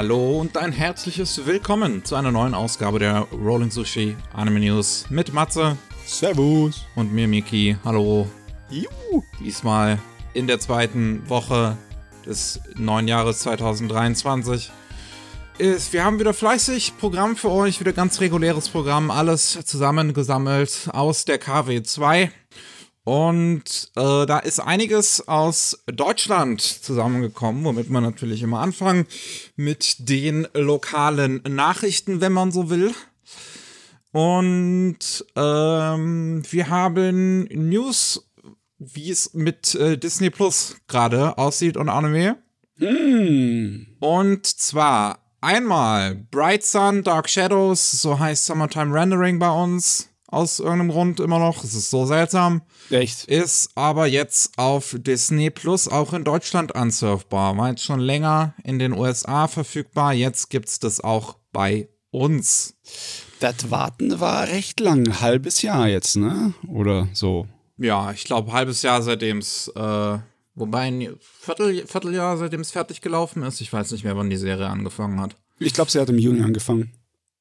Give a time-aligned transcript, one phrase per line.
[0.00, 5.34] Hallo und ein herzliches Willkommen zu einer neuen Ausgabe der Rolling Sushi Anime News mit
[5.34, 5.76] Matze
[6.06, 6.86] Servus.
[6.94, 7.76] und mir Miki.
[7.84, 8.26] Hallo.
[8.70, 9.22] Juhu.
[9.44, 9.98] Diesmal
[10.32, 11.76] in der zweiten Woche
[12.24, 14.70] des neuen Jahres 2023.
[15.58, 21.26] Ist, wir haben wieder fleißig Programm für euch, wieder ganz reguläres Programm, alles zusammengesammelt aus
[21.26, 22.30] der KW2.
[23.10, 29.04] Und äh, da ist einiges aus Deutschland zusammengekommen, womit man natürlich immer anfangen
[29.56, 32.94] mit den lokalen Nachrichten, wenn man so will.
[34.12, 38.30] Und ähm, wir haben News,
[38.78, 42.36] wie es mit äh, Disney Plus gerade aussieht und Anime.
[42.76, 43.88] Hm.
[43.98, 50.10] Und zwar einmal Bright Sun, Dark Shadows, so heißt Summertime Rendering bei uns.
[50.28, 51.64] Aus irgendeinem Grund immer noch.
[51.64, 52.62] Es ist so seltsam.
[52.90, 53.24] Echt?
[53.26, 57.56] Ist aber jetzt auf Disney Plus auch in Deutschland ansurfbar.
[57.56, 60.12] War jetzt schon länger in den USA verfügbar.
[60.12, 62.74] Jetzt gibt's das auch bei uns.
[63.38, 65.06] Das Warten war recht lang.
[65.06, 66.52] Ein halbes Jahr jetzt, ne?
[66.68, 67.46] Oder so.
[67.78, 70.18] Ja, ich glaube, halbes Jahr seitdem es, äh,
[70.54, 73.60] wobei ein Viertel, Vierteljahr seitdem es fertig gelaufen ist.
[73.60, 75.36] Ich weiß nicht mehr, wann die Serie angefangen hat.
[75.58, 76.92] Ich glaube, sie hat im Juni angefangen.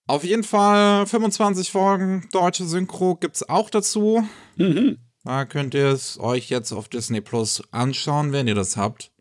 [0.07, 4.23] Auf jeden Fall 25 Folgen deutsche Synchro gibt's auch dazu.
[4.55, 4.97] Mhm.
[5.23, 9.11] Da könnt ihr es euch jetzt auf Disney Plus anschauen, wenn ihr das habt.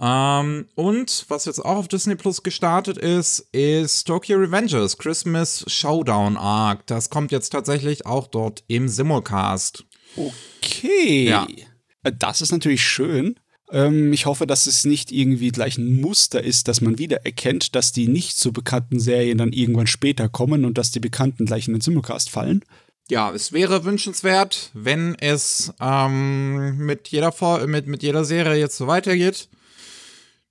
[0.00, 6.36] Ähm, und was jetzt auch auf Disney Plus gestartet ist, ist Tokyo Revengers Christmas Showdown
[6.36, 6.86] Arc.
[6.86, 9.84] Das kommt jetzt tatsächlich auch dort im Simulcast.
[10.16, 11.28] Okay.
[11.28, 11.46] Ja.
[12.02, 13.36] Äh, Das ist natürlich schön.
[13.70, 17.74] Ähm, ich hoffe, dass es nicht irgendwie gleich ein Muster ist, dass man wieder erkennt,
[17.74, 21.68] dass die nicht so bekannten Serien dann irgendwann später kommen und dass die Bekannten gleich
[21.68, 22.64] in den Simulcast fallen.
[23.08, 27.32] Ja, es wäre wünschenswert, wenn es ähm, mit, jeder
[27.66, 29.48] mit, mit jeder Serie jetzt so weitergeht.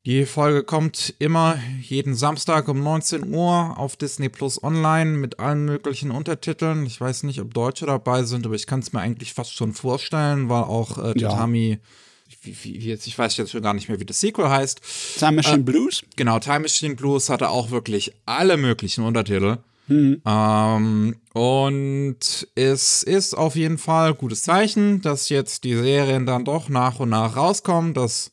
[0.05, 5.65] Die Folge kommt immer jeden Samstag um 19 Uhr auf Disney Plus Online mit allen
[5.65, 6.85] möglichen Untertiteln.
[6.85, 9.73] Ich weiß nicht, ob Deutsche dabei sind, aber ich kann es mir eigentlich fast schon
[9.73, 11.29] vorstellen, weil auch äh, Ja.
[11.29, 11.79] Tatami,
[12.43, 14.79] wie, wie, wie jetzt, ich weiß jetzt schon gar nicht mehr, wie das Sequel heißt.
[15.17, 16.03] Time Machine Blues?
[16.15, 19.57] Genau, Time Machine Blues hatte auch wirklich alle möglichen Untertitel.
[19.89, 26.45] Ähm, und es ist auf jeden Fall ein gutes Zeichen, dass jetzt die Serien dann
[26.45, 28.31] doch nach und nach rauskommen, dass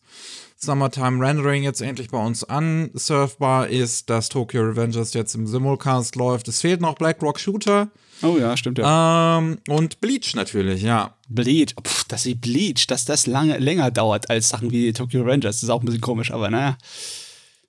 [0.56, 6.48] Summertime Rendering jetzt endlich bei uns ansurfbar ist, dass Tokyo Revengers jetzt im Simulcast läuft.
[6.48, 7.90] Es fehlt noch Black Rock Shooter
[8.22, 9.38] Oh ja, stimmt ja.
[9.38, 11.16] ähm, und Bleach natürlich, ja.
[11.28, 11.74] Bleach.
[11.82, 15.56] Pff, dass sie Bleach, dass das lange länger dauert als Sachen wie Tokyo Rangers.
[15.56, 16.78] Das ist auch ein bisschen komisch, aber naja.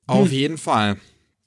[0.06, 0.98] Auf jeden Fall.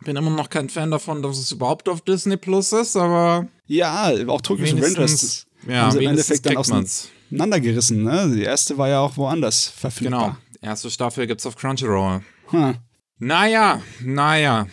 [0.04, 4.12] Bin immer noch kein Fan davon, dass es überhaupt auf Disney Plus ist, aber Ja,
[4.26, 8.02] auch Tokyo Rangers ja, haben sie im Endeffekt dann auseinandergerissen.
[8.02, 8.32] Ne?
[8.34, 10.38] Die erste war ja auch woanders verfügbar.
[10.60, 10.70] Genau.
[10.70, 12.20] Erste Staffel gibt's auf Crunchyroll.
[12.48, 12.76] Hm.
[13.18, 14.66] Naja, naja.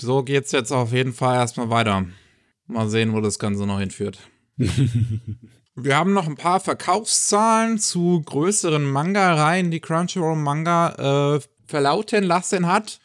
[0.00, 2.06] So geht's jetzt auf jeden Fall erstmal weiter.
[2.66, 4.18] Mal sehen, wo das Ganze noch hinführt.
[5.74, 12.66] Wir haben noch ein paar Verkaufszahlen zu größeren Manga-Reihen, die Crunchyroll Manga äh, verlauten lassen
[12.66, 13.00] hat.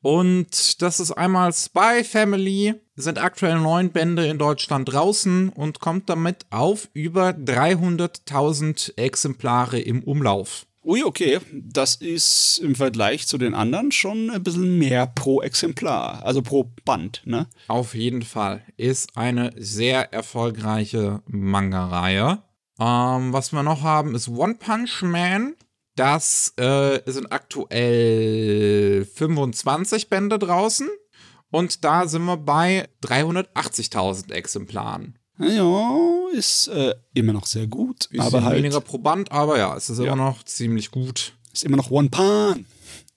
[0.00, 6.08] Und das ist einmal Spy Family, sind aktuell neun Bände in Deutschland draußen und kommt
[6.08, 10.66] damit auf über 300.000 Exemplare im Umlauf.
[10.84, 11.38] Ui, okay.
[11.52, 16.24] Das ist im Vergleich zu den anderen schon ein bisschen mehr pro Exemplar.
[16.24, 17.46] Also pro Band, ne?
[17.66, 18.62] Auf jeden Fall.
[18.76, 22.42] Ist eine sehr erfolgreiche Manga-Reihe.
[22.80, 25.56] Ähm, was wir noch haben, ist One Punch Man.
[25.98, 30.88] Das äh, sind aktuell 25 Bände draußen.
[31.50, 35.18] Und da sind wir bei 380.000 Exemplaren.
[35.40, 35.98] Ja,
[36.32, 38.08] ist äh, immer noch sehr gut.
[38.10, 40.04] Bisschen aber halt weniger pro Band, aber ja, es ist Ja.
[40.12, 41.32] immer noch ziemlich gut.
[41.52, 42.66] ist immer noch One Pan.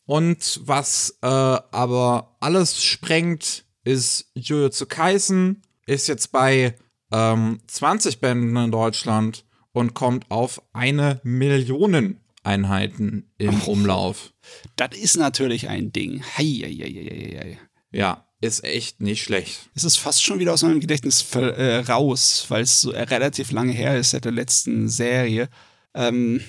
[0.06, 5.62] Und was äh, aber alles sprengt, ist Jujutsu Kaisen.
[5.86, 6.76] Ist jetzt bei
[7.12, 14.34] ähm, 20 Bänden in Deutschland und kommt auf eine Million Einheiten im Umlauf.
[14.76, 16.24] Das ist natürlich ein Ding.
[16.38, 17.60] Hei, hei, hei, hei.
[17.92, 19.70] Ja, ist echt nicht schlecht.
[19.76, 23.52] Es ist fast schon wieder aus meinem Gedächtnis äh, raus, weil es so äh, relativ
[23.52, 25.50] lange her ist seit der letzten Serie.
[25.94, 26.42] Ähm,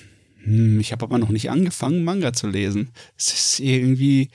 [0.43, 2.91] hm, ich habe aber noch nicht angefangen, Manga zu lesen.
[3.17, 4.29] Es ist irgendwie.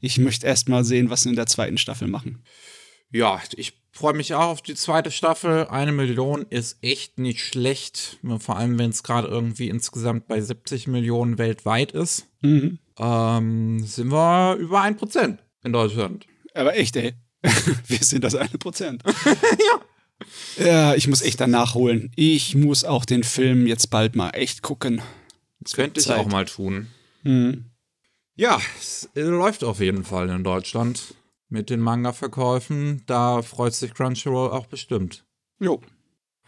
[0.00, 2.44] Ich möchte erst mal sehen, was sie in der zweiten Staffel machen.
[3.10, 5.66] Ja, ich freue mich auch auf die zweite Staffel.
[5.66, 8.18] Eine Million ist echt nicht schlecht.
[8.38, 12.26] Vor allem, wenn es gerade irgendwie insgesamt bei 70 Millionen weltweit ist.
[12.40, 12.78] Mhm.
[12.96, 16.26] Ähm, sind wir über 1% in Deutschland.
[16.54, 17.14] Aber echt, ey.
[17.86, 19.02] Wir sind das eine Prozent.
[19.24, 20.64] ja.
[20.64, 22.12] Ja, ich muss echt danach holen.
[22.14, 25.02] Ich muss auch den Film jetzt bald mal echt gucken.
[25.60, 26.18] Das könnte ich Zeit.
[26.18, 26.88] auch mal tun.
[27.22, 27.64] Hm.
[28.36, 31.14] Ja, es läuft auf jeden Fall in Deutschland.
[31.48, 33.02] Mit den Manga-Verkäufen.
[33.06, 35.24] Da freut sich Crunchyroll auch bestimmt.
[35.60, 35.80] Jo.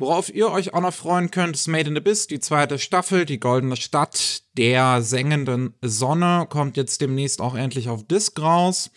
[0.01, 3.27] Worauf ihr euch auch noch freuen könnt, ist Made in the Abyss, die zweite Staffel,
[3.27, 8.91] die Goldene Stadt der sengenden Sonne, kommt jetzt demnächst auch endlich auf Disc raus,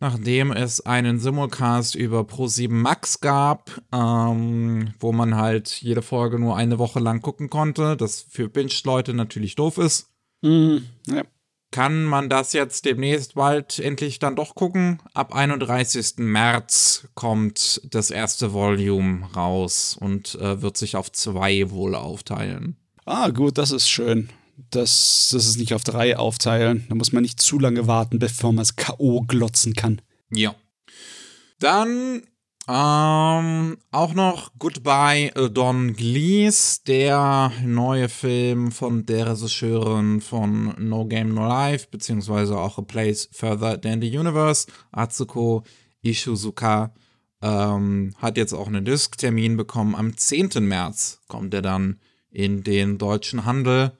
[0.00, 6.58] nachdem es einen Simulcast über Pro7 Max gab, ähm, wo man halt jede Folge nur
[6.58, 10.10] eine Woche lang gucken konnte, das für Binge-Leute natürlich doof ist.
[10.42, 10.84] Mhm.
[11.06, 11.22] Ja.
[11.72, 15.00] Kann man das jetzt demnächst bald endlich dann doch gucken?
[15.14, 16.14] Ab 31.
[16.18, 22.76] März kommt das erste Volume raus und äh, wird sich auf zwei wohl aufteilen.
[23.04, 24.30] Ah, gut, das ist schön.
[24.70, 26.86] Das, das ist nicht auf drei aufteilen.
[26.88, 29.22] Da muss man nicht zu lange warten, bevor man es K.O.
[29.22, 30.02] glotzen kann.
[30.32, 30.54] Ja.
[31.60, 32.22] Dann
[32.70, 41.04] ähm, auch noch Goodbye äh, Don Glees, der neue Film von der Regisseurin von No
[41.04, 45.64] Game No Life, beziehungsweise auch A Place Further Than the Universe, Atsuko
[46.02, 46.94] Ishizuka,
[47.42, 49.96] ähm, hat jetzt auch einen Disk-Termin bekommen.
[49.96, 50.50] Am 10.
[50.60, 51.98] März kommt er dann
[52.30, 53.98] in den deutschen Handel.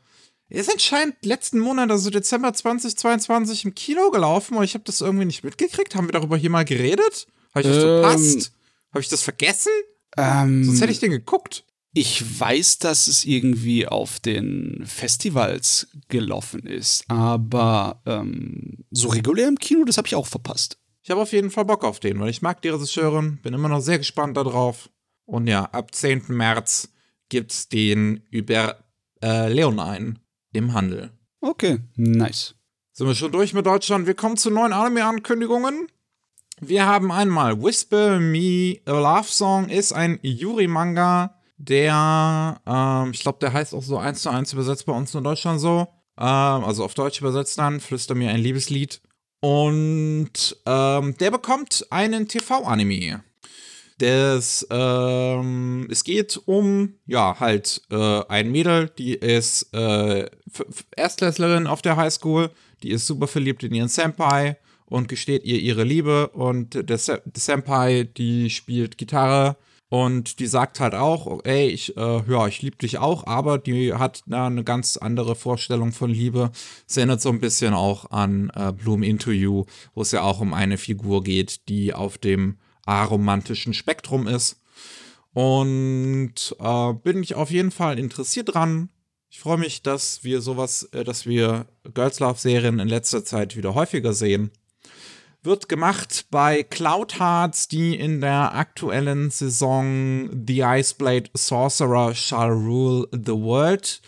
[0.49, 5.01] Er ist anscheinend letzten Monat, also Dezember 2022, im Kino gelaufen, aber ich habe das
[5.01, 5.95] irgendwie nicht mitgekriegt.
[5.97, 7.27] Haben wir darüber hier mal geredet?
[7.55, 8.53] Habe ich das Ähm, verpasst?
[8.91, 9.73] Habe ich das vergessen?
[10.17, 11.65] Ähm, Sonst hätte ich den geguckt.
[11.93, 19.59] Ich weiß, dass es irgendwie auf den Festivals gelaufen ist, aber ähm, so regulär im
[19.59, 20.79] Kino, das habe ich auch verpasst.
[21.03, 23.69] Ich habe auf jeden Fall Bock auf den, weil ich mag die Regisseurin, bin immer
[23.69, 24.89] noch sehr gespannt darauf.
[25.25, 26.25] Und ja, ab 10.
[26.29, 26.93] März
[27.29, 28.85] gibt's den über
[29.23, 30.15] äh, Leonine
[30.53, 31.11] im Handel.
[31.41, 32.55] Okay, nice.
[32.93, 34.07] Sind wir schon durch mit Deutschland?
[34.07, 35.89] Wir kommen zu neuen Anime-Ankündigungen.
[36.63, 43.39] Wir haben einmal Whisper Me a Love Song ist ein Yuri-Manga, der, ähm, ich glaube,
[43.41, 45.89] der heißt auch so eins zu eins übersetzt bei uns in Deutschland so.
[46.19, 49.01] Ähm, also auf Deutsch übersetzt dann, Flüster mir ein Liebeslied.
[49.41, 53.25] Und ähm, der bekommt einen TV-Anime.
[53.97, 60.29] Das, ähm, es geht um, ja, halt äh, ein Mädel, die ist äh,
[60.95, 62.51] Erstklässlerin auf der Highschool,
[62.83, 64.59] die ist super verliebt in ihren Senpai
[64.91, 69.57] und gesteht ihr ihre Liebe und der, Se der Senpai, die spielt Gitarre
[69.89, 73.95] und die sagt halt auch, ey, ich, äh, ja, ich liebe dich auch, aber die
[73.95, 76.53] hat na, eine ganz andere Vorstellung von Liebe.
[76.87, 79.65] Es erinnert so ein bisschen auch an äh, Bloom You,
[79.95, 84.61] wo es ja auch um eine Figur geht, die auf dem aromantischen Spektrum ist.
[85.33, 88.91] Und äh, bin ich auf jeden Fall interessiert dran.
[89.29, 93.57] Ich freue mich, dass wir sowas, äh, dass wir Girls Love Serien in letzter Zeit
[93.57, 94.53] wieder häufiger sehen.
[95.43, 103.09] Wird gemacht bei Cloud Hearts, die in der aktuellen Saison The Iceblade Sorcerer Shall Rule
[103.13, 104.03] the World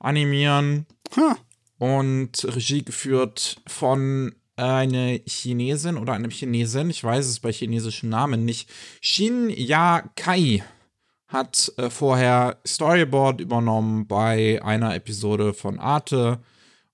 [0.00, 0.86] animieren.
[1.14, 1.36] Ha,
[1.78, 8.44] und Regie geführt von einer Chinesin oder einem Chinesen, ich weiß es bei chinesischen Namen
[8.44, 8.70] nicht,
[9.00, 10.62] Shin Ya Kai
[11.26, 16.38] hat äh, vorher Storyboard übernommen bei einer Episode von Arte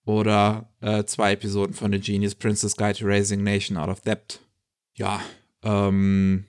[0.08, 4.40] oder äh, zwei Episoden von The Genius Princess Guide to Raising Nation Out of Debt.
[4.94, 5.20] Ja,
[5.62, 6.44] ähm,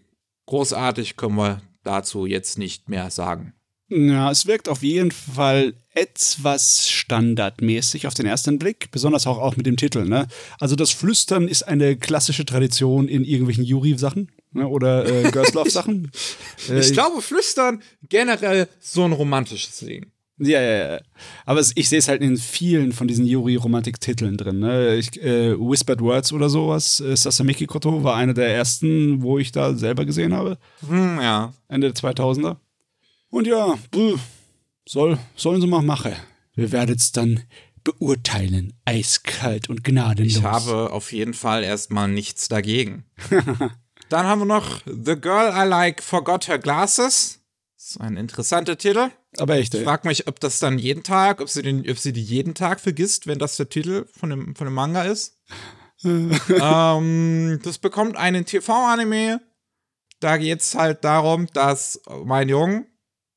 [0.46, 3.54] großartig können wir dazu jetzt nicht mehr sagen.
[3.90, 9.58] Ja, es wirkt auf jeden Fall etwas standardmäßig auf den ersten Blick, besonders auch, auch
[9.58, 10.06] mit dem Titel.
[10.06, 10.28] Ne?
[10.60, 14.68] Also das Flüstern ist eine klassische Tradition in irgendwelchen Yuri-Sachen ne?
[14.68, 16.12] oder äh, Girls Love-Sachen.
[16.70, 20.12] äh, Ich glaube, Flüstern generell so ein romantisches Ding.
[20.40, 21.02] Ja, ja, ja.
[21.46, 24.60] Aber es, ich sehe es halt in vielen von diesen Yuri-Romantik-Titeln drin.
[24.60, 24.96] Ne?
[24.96, 29.52] Ich, äh, Whispered Words oder sowas, äh, Sasameki Koto war einer der ersten, wo ich
[29.52, 30.58] da selber gesehen habe.
[30.88, 31.54] Hm, ja.
[31.68, 32.56] Ende der 2000er.
[33.30, 34.18] Und ja, buh,
[34.88, 36.14] soll, sollen sie mal machen.
[36.56, 37.44] Wir werden es dann
[37.84, 38.74] beurteilen.
[38.86, 40.38] Eiskalt und gnadenlos.
[40.38, 43.04] Ich habe auf jeden Fall erstmal nichts dagegen.
[44.10, 47.40] Dann haben wir noch The Girl I Like Forgot Her Glasses.
[47.76, 49.12] Das ist ein interessanter Titel.
[49.38, 49.86] Aber echt, Ich ey.
[49.86, 52.80] frage mich, ob das dann jeden Tag, ob sie, den, ob sie die jeden Tag
[52.80, 55.38] vergisst, wenn das der Titel von dem, von dem Manga ist.
[56.04, 59.42] ähm, das bekommt einen TV-Anime.
[60.20, 62.86] Da geht es halt darum, dass mein Junge,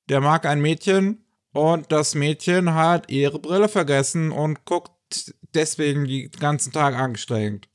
[0.09, 6.31] der mag ein Mädchen und das Mädchen hat ihre Brille vergessen und guckt deswegen den
[6.31, 7.69] ganzen Tag angestrengt.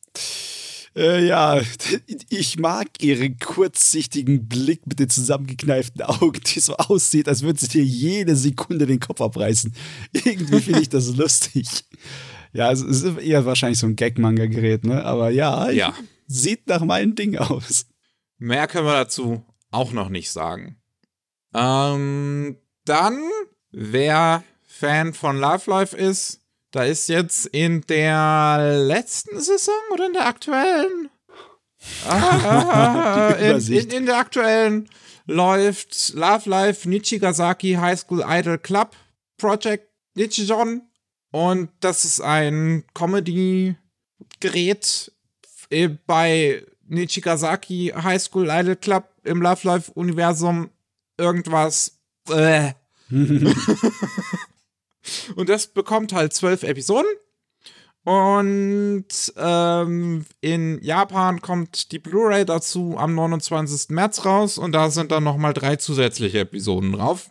[0.98, 1.62] Äh, ja,
[2.30, 7.68] ich mag ihren kurzsichtigen Blick mit den zusammengekneiften Augen, die so aussieht, als würde sie
[7.68, 9.74] dir jede Sekunde den Kopf abreißen.
[10.14, 11.68] Irgendwie finde ich das lustig.
[12.54, 15.06] Ja, es ist eher wahrscheinlich so ein Gag-Manga-Gerät, ne?
[15.06, 15.94] Aber ja, Ja.
[16.26, 17.86] sieht nach meinem Ding aus.
[18.40, 20.78] Mehr können wir dazu auch noch nicht sagen.
[21.54, 23.20] Ähm, dann,
[23.72, 30.14] wer Fan von Life Life ist, da ist jetzt in der letzten Saison oder in
[30.14, 31.10] der aktuellen?
[32.10, 34.90] Ah, in, in, in der aktuellen
[35.28, 38.96] läuft Love Life Nichigasaki High School Idol Club
[39.38, 40.82] Project Nichijon.
[41.32, 45.14] Und das ist ein Comedy-Gerät
[46.08, 50.72] bei Nichigasaki High School Idol Club im Love Life Universum.
[51.18, 51.98] Irgendwas.
[52.30, 52.74] Äh.
[55.36, 57.10] Und das bekommt halt zwölf Episoden.
[58.04, 63.90] Und ähm, in Japan kommt die Blu-ray dazu am 29.
[63.90, 67.30] März raus und da sind dann nochmal drei zusätzliche Episoden drauf.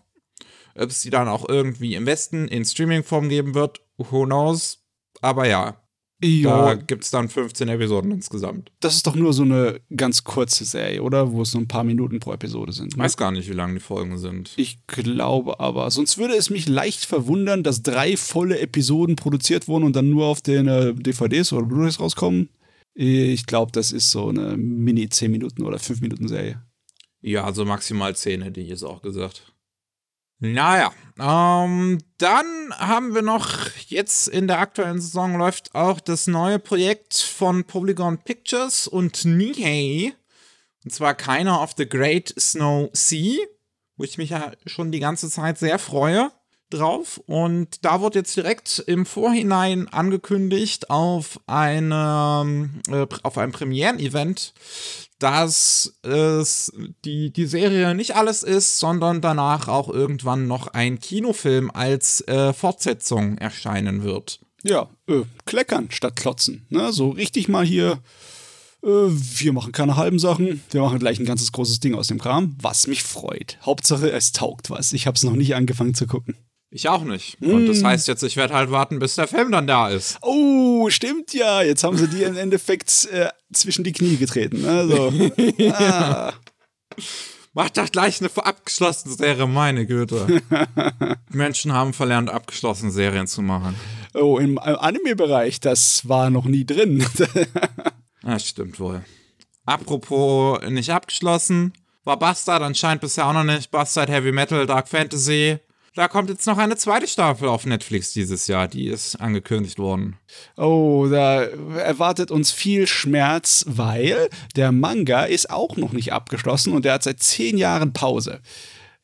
[0.74, 4.84] Ob es die dann auch irgendwie im Westen in Streaming-Form geben wird, who knows.
[5.22, 5.80] Aber ja,
[6.22, 8.72] Ja, da gibt es dann 15 Episoden insgesamt.
[8.80, 11.32] das ist doch nur so eine ganz kurze Serie, oder?
[11.32, 12.88] Wo es so ein paar Minuten pro Episode sind.
[12.88, 13.04] Ich ne?
[13.04, 14.52] weiß gar nicht, wie lang die Folgen sind.
[14.56, 15.90] Ich glaube aber.
[15.90, 20.26] Sonst würde es mich leicht verwundern, dass drei volle Episoden produziert wurden und dann nur
[20.26, 22.48] auf den äh, DVDs oder Blu-rays rauskommen.
[22.94, 26.62] Ich glaube, das ist so eine Mini 10 Minuten oder 5 Minuten Serie.
[27.20, 29.52] Ja, also maximal 10 hätte ich jetzt auch gesagt.
[30.38, 36.58] Naja, ähm, dann haben wir noch, jetzt in der aktuellen Saison läuft auch das neue
[36.58, 40.12] Projekt von Polygon Pictures und Nihei.
[40.84, 43.38] Und zwar Keiner of the Great Snow Sea,
[43.96, 46.30] wo ich mich ja schon die ganze Zeit sehr freue
[46.70, 47.20] drauf.
[47.26, 54.54] Und da wird jetzt direkt im Vorhinein angekündigt auf, eine, äh, auf einem Premieren-Event,
[55.18, 56.72] dass es
[57.04, 62.52] die, die Serie nicht alles ist, sondern danach auch irgendwann noch ein Kinofilm als äh,
[62.52, 64.40] Fortsetzung erscheinen wird.
[64.62, 66.66] Ja, äh, kleckern statt klotzen.
[66.70, 66.92] Ne?
[66.92, 68.00] So richtig mal hier.
[68.82, 70.62] Äh, wir machen keine halben Sachen.
[70.70, 73.58] Wir machen gleich ein ganzes großes Ding aus dem Kram, was mich freut.
[73.62, 74.92] Hauptsache, es taugt was.
[74.92, 76.36] Ich habe es noch nicht angefangen zu gucken.
[76.76, 77.40] Ich auch nicht.
[77.40, 80.18] Und das heißt jetzt, ich werde halt warten, bis der Film dann da ist.
[80.20, 81.62] Oh, stimmt ja.
[81.62, 84.60] Jetzt haben sie dir im Endeffekt äh, zwischen die Knie getreten.
[84.66, 84.86] Ne?
[84.86, 85.12] So.
[85.72, 86.34] ah.
[87.54, 90.42] Mach doch gleich eine abgeschlossene Serie, meine Güte.
[91.30, 93.74] Menschen haben verlernt, abgeschlossene Serien zu machen.
[94.12, 97.06] Oh, im Anime-Bereich, das war noch nie drin.
[98.22, 99.04] Ja, stimmt wohl.
[99.66, 103.70] Apropos nicht abgeschlossen, war Bastard anscheinend bisher auch noch nicht.
[103.70, 105.60] Bastard Heavy Metal Dark Fantasy.
[105.96, 108.68] Da kommt jetzt noch eine zweite Staffel auf Netflix dieses Jahr.
[108.68, 110.18] Die ist angekündigt worden.
[110.58, 116.84] oh, da erwartet uns viel Schmerz, weil der Manga ist auch noch nicht abgeschlossen und
[116.84, 118.40] der hat seit zehn Jahren Pause.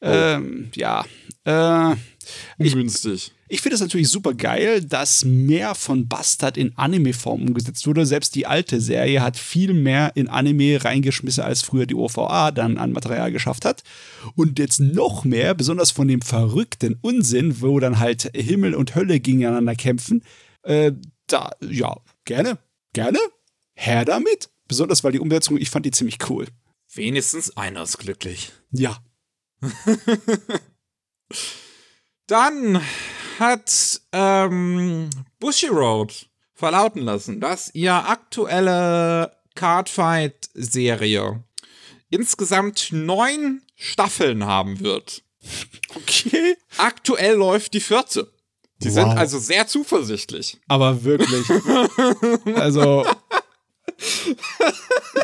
[0.02, 1.06] Ähm, ja.
[1.44, 1.96] Äh,
[2.58, 3.32] Ungünstig.
[3.48, 8.06] Ich finde es natürlich super geil, dass mehr von Bastard in Anime-Form umgesetzt wurde.
[8.06, 12.78] Selbst die alte Serie hat viel mehr in Anime reingeschmissen, als früher die OVA dann
[12.78, 13.82] an Material geschafft hat.
[14.36, 19.20] Und jetzt noch mehr, besonders von dem verrückten Unsinn, wo dann halt Himmel und Hölle
[19.20, 20.24] gegeneinander kämpfen.
[20.62, 20.92] Äh,
[21.26, 22.58] da, ja, gerne,
[22.94, 23.18] gerne,
[23.74, 24.48] her damit.
[24.66, 26.46] Besonders weil die Umsetzung, ich fand die ziemlich cool.
[26.94, 28.52] Wenigstens einer ist glücklich.
[28.70, 28.96] Ja.
[32.26, 32.80] Dann
[33.38, 35.10] hat ähm,
[35.40, 41.42] Bushiroad verlauten lassen, dass ihr aktuelle Cardfight-Serie
[42.10, 45.22] insgesamt neun Staffeln haben wird.
[45.94, 46.56] Okay.
[46.78, 48.32] Aktuell läuft die vierte.
[48.78, 49.18] Die sind Wow.
[49.18, 50.58] also sehr zuversichtlich.
[50.68, 51.44] Aber wirklich.
[52.54, 53.04] also.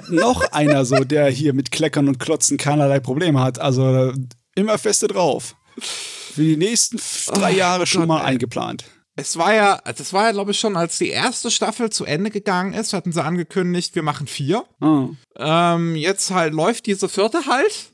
[0.09, 3.59] noch einer so, der hier mit Kleckern und Klotzen keinerlei Probleme hat.
[3.61, 4.13] Also
[4.55, 5.55] immer feste drauf.
[6.39, 7.01] Für die nächsten
[7.35, 8.27] drei Jahre schon Gott, mal ey.
[8.27, 8.85] eingeplant.
[9.17, 12.31] Es war ja, das war ja, glaube ich, schon, als die erste Staffel zu Ende
[12.31, 14.65] gegangen ist, hatten sie angekündigt, wir machen vier.
[14.79, 15.09] Ah.
[15.35, 17.93] Ähm, jetzt halt läuft diese vierte halt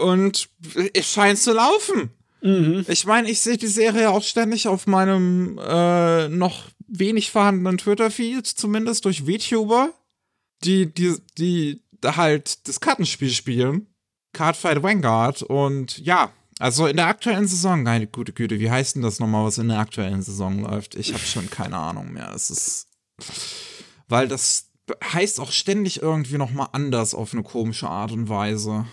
[0.00, 0.48] und
[0.92, 2.10] es scheint zu laufen.
[2.42, 2.86] Mhm.
[2.86, 8.46] Ich meine, ich sehe die Serie auch ständig auf meinem äh, noch wenig vorhandenen Twitter-Feed,
[8.46, 9.92] zumindest durch VTuber,
[10.62, 13.88] die, die, die halt das Kartenspiel spielen.
[14.32, 19.02] Cardfight Vanguard und ja, also in der aktuellen Saison, meine gute Güte, wie heißt denn
[19.02, 20.94] das nochmal, was in der aktuellen Saison läuft?
[20.94, 22.32] Ich habe schon keine Ahnung mehr.
[22.34, 22.86] Es ist,
[24.08, 24.66] weil das
[25.12, 28.86] heißt auch ständig irgendwie nochmal anders auf eine komische Art und Weise.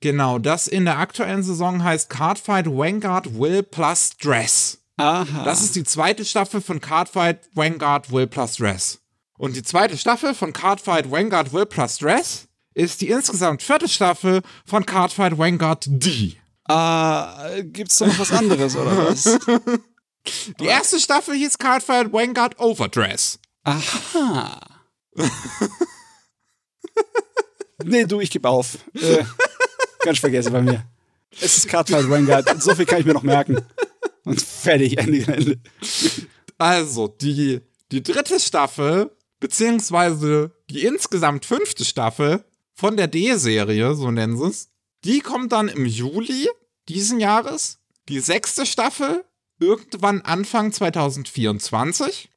[0.00, 4.78] Genau, das in der aktuellen Saison heißt Cardfight Vanguard Will plus Dress.
[4.96, 5.44] Aha.
[5.44, 9.00] Das ist die zweite Staffel von Cardfight Vanguard Will plus Dress.
[9.38, 14.42] Und die zweite Staffel von Cardfight Vanguard Will plus Dress ist die insgesamt vierte Staffel
[14.66, 16.36] von Cardfight Vanguard D.
[16.68, 19.38] ah, gibt's da noch was anderes oder was?
[20.60, 23.38] Die erste Staffel hieß Cardfight Vanguard Overdress.
[23.64, 24.60] Aha.
[27.84, 28.78] nee, du, ich gebe auf.
[28.94, 29.24] Äh,
[30.00, 30.84] ganz vergessen bei mir.
[31.40, 32.62] Es ist Cardfight Vanguard.
[32.62, 33.58] So viel kann ich mir noch merken.
[34.24, 35.60] Und fertig, Ende, Ende.
[36.56, 37.60] Also, die,
[37.92, 44.68] die dritte Staffel, beziehungsweise die insgesamt fünfte Staffel von der D-Serie, so nennen sie es,
[45.04, 46.48] die kommt dann im Juli
[46.88, 47.78] diesen Jahres.
[48.08, 49.24] Die sechste Staffel
[49.58, 52.30] irgendwann Anfang 2024.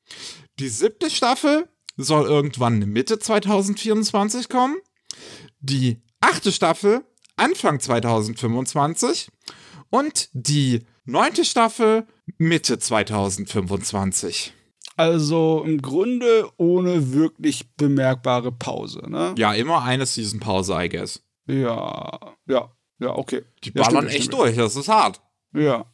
[0.59, 4.77] Die siebte Staffel soll irgendwann Mitte 2024 kommen.
[5.59, 7.03] Die achte Staffel
[7.35, 9.29] Anfang 2025.
[9.89, 12.05] Und die neunte Staffel
[12.37, 14.53] Mitte 2025.
[14.97, 19.35] Also im Grunde ohne wirklich bemerkbare Pause, ne?
[19.37, 21.21] Ja, immer eine Season Pause, I guess.
[21.47, 23.43] Ja, ja, ja, okay.
[23.63, 24.33] Die Ja, ballern stimmt, echt stimmt.
[24.41, 25.21] durch, das ist hart.
[25.53, 25.85] Ja.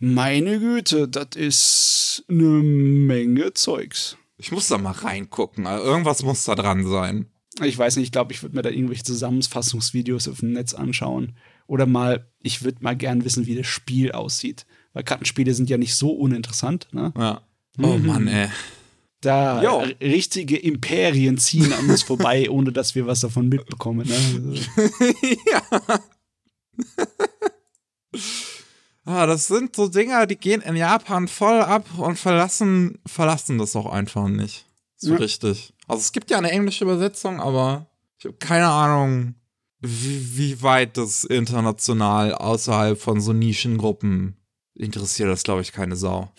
[0.00, 4.16] Meine Güte, das ist eine Menge Zeugs.
[4.36, 5.66] Ich muss da mal reingucken.
[5.66, 7.26] also Irgendwas muss da dran sein.
[7.62, 11.36] Ich weiß nicht, ich glaube, ich würde mir da irgendwelche Zusammenfassungsvideos auf dem Netz anschauen.
[11.66, 14.66] Oder mal, ich würde mal gern wissen, wie das Spiel aussieht.
[14.94, 17.12] Weil Kartenspiele sind ja nicht so uninteressant, ne?
[17.16, 17.42] Ja.
[17.80, 18.06] Oh Mhm.
[18.06, 18.48] Mann, ey.
[19.22, 19.84] Da Jo.
[20.00, 24.60] richtige Imperien ziehen an uns vorbei, ohne dass wir was davon mitbekommen, ne?
[25.52, 25.62] ja.
[29.04, 33.76] ah, das sind so Dinger, die gehen in Japan voll ab und verlassen, verlassen das
[33.76, 34.66] auch einfach nicht.
[34.96, 35.16] So Ja.
[35.18, 35.72] richtig.
[35.88, 37.86] Also es gibt ja eine englische Übersetzung, aber
[38.18, 39.34] ich habe keine Ahnung,
[39.80, 44.36] wie, wie weit das international außerhalb von so Nischengruppen
[44.74, 46.30] interessiert das, glaube ich, keine Sau.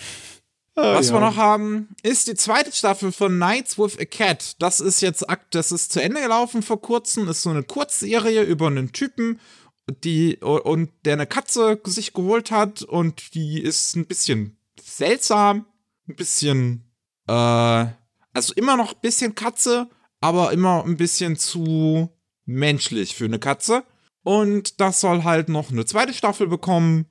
[0.75, 1.13] Ah, Was ja.
[1.13, 4.55] wir noch haben, ist die zweite Staffel von Nights with a Cat.
[4.59, 7.27] Das ist jetzt akt, das ist zu Ende gelaufen vor kurzem.
[7.27, 9.39] Ist so eine Kurzserie über einen Typen,
[9.87, 15.67] die und der eine Katze sich geholt hat und die ist ein bisschen seltsam,
[16.07, 16.91] ein bisschen
[17.27, 17.85] äh
[18.33, 19.87] also immer noch ein bisschen Katze,
[20.19, 22.09] aber immer ein bisschen zu
[22.45, 23.83] menschlich für eine Katze.
[24.23, 27.05] Und das soll halt noch eine zweite Staffel bekommen.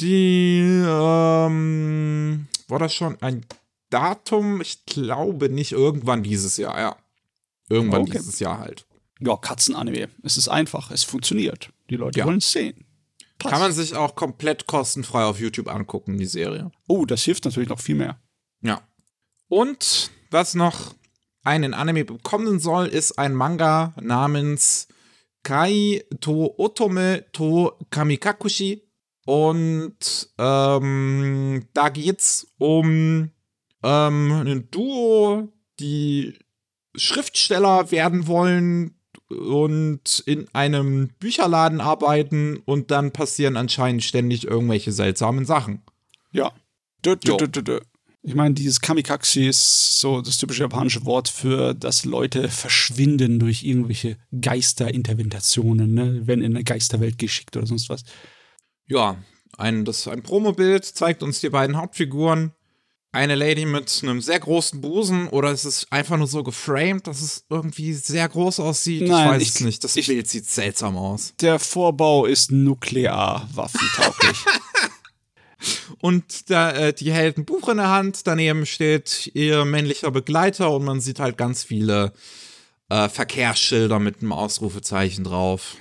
[0.00, 3.44] Die, ähm, war das schon ein
[3.90, 4.60] Datum?
[4.60, 6.96] Ich glaube nicht irgendwann dieses Jahr, ja.
[7.68, 8.12] Irgendwann Okay.
[8.18, 8.86] dieses Jahr halt.
[9.20, 10.08] Ja, Katzenanime.
[10.22, 11.70] Es ist einfach, es funktioniert.
[11.90, 12.26] Die Leute Ja.
[12.26, 12.84] wollen es sehen.
[13.38, 13.52] Passt.
[13.52, 16.70] Kann man sich auch komplett kostenfrei auf YouTube angucken, die Serie.
[16.88, 18.20] oh, das hilft natürlich noch viel mehr.
[18.60, 18.82] Ja.
[19.48, 20.94] Und was noch
[21.42, 24.88] einen Anime bekommen soll, ist ein Manga namens
[25.42, 28.82] Kai to Otome to Kamikakushi.
[29.24, 33.30] Und ähm, da geht's um
[33.82, 36.38] ähm, ein Duo, die
[36.94, 38.94] Schriftsteller werden wollen
[39.28, 45.82] und in einem Bücherladen arbeiten und dann passieren anscheinend ständig irgendwelche seltsamen Sachen.
[46.32, 46.52] Ja.
[47.04, 47.80] Dö, dö, dö.
[48.26, 53.64] Ich meine, dieses Kamikaze ist so das typische japanische Wort für, dass Leute verschwinden durch
[53.64, 56.22] irgendwelche Geisterinterventionen, ne?
[56.24, 58.02] Wenn in eine Geisterwelt geschickt oder sonst was.
[58.86, 59.16] Ja,
[59.56, 62.52] ein, das ein Promobild zeigt uns die beiden Hauptfiguren.
[63.12, 67.22] Eine Lady mit einem sehr großen Busen oder ist es einfach nur so geframed, dass
[67.22, 69.02] es irgendwie sehr groß aussieht?
[69.06, 69.84] Nein, ich weiß ich- es nicht.
[69.84, 71.32] Das ich- Bild sieht seltsam aus.
[71.40, 74.38] Der Vorbau ist nuklearwaffentauglich.
[76.00, 80.70] Und da, äh, die hält ein Buch in der Hand, daneben steht ihr männlicher Begleiter
[80.72, 82.12] und man sieht halt ganz viele
[82.90, 85.76] äh, Verkehrsschilder mit einem Ausrufezeichen drauf.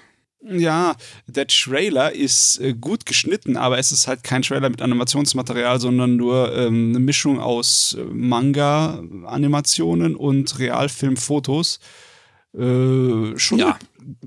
[0.45, 0.95] Ja,
[1.27, 6.15] der Trailer ist äh, gut geschnitten, aber es ist halt kein Trailer mit Animationsmaterial, sondern
[6.17, 11.79] nur ähm, eine Mischung aus äh, Manga-Animationen und Realfilmfotos.
[12.55, 13.79] Äh, schon Ja.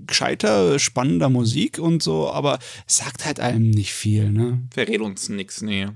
[0.06, 4.66] gescheiter, spannender Musik und so, aber es sagt halt einem nicht viel, ne?
[4.72, 5.88] Verrät uns nix, nee.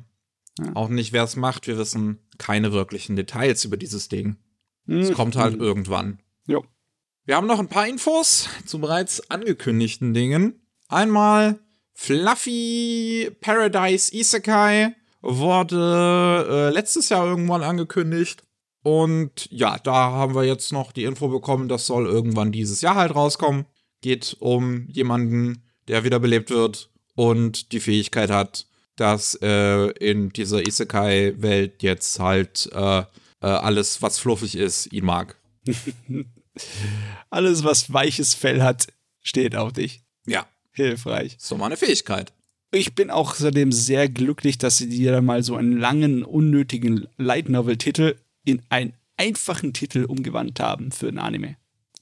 [0.59, 0.71] Ja.
[0.75, 1.67] Auch nicht, wer es macht.
[1.67, 4.37] Wir wissen keine wirklichen Details über dieses Ding.
[4.87, 6.19] Es kommt halt irgendwann.
[7.27, 10.67] Wir haben noch ein paar Infos zu bereits angekündigten Dingen.
[10.89, 11.61] Einmal
[11.93, 18.43] Fluffy Paradise Isekai wurde äh, letztes Jahr irgendwann angekündigt.
[18.83, 22.95] Und ja, da haben wir jetzt noch die Info bekommen, das soll irgendwann dieses Jahr
[22.95, 23.67] halt rauskommen.
[24.01, 31.83] Geht um jemanden, der wiederbelebt wird und die Fähigkeit hat, dass äh, in dieser Isekai-Welt
[31.83, 33.05] jetzt halt äh, äh,
[33.41, 35.37] alles, was fluffig ist, ihn mag.
[37.31, 38.89] Alles, was weiches Fell hat,
[39.23, 40.03] steht auf dich.
[40.27, 41.37] Ja, Hilfreich.
[41.37, 42.33] ist doch mal eine Fähigkeit.
[42.73, 47.49] Ich bin auch seitdem sehr glücklich, dass sie dir mal so einen langen, unnötigen Light
[47.49, 51.57] Novel-Titel in einen einfachen Titel umgewandelt haben für ein Anime.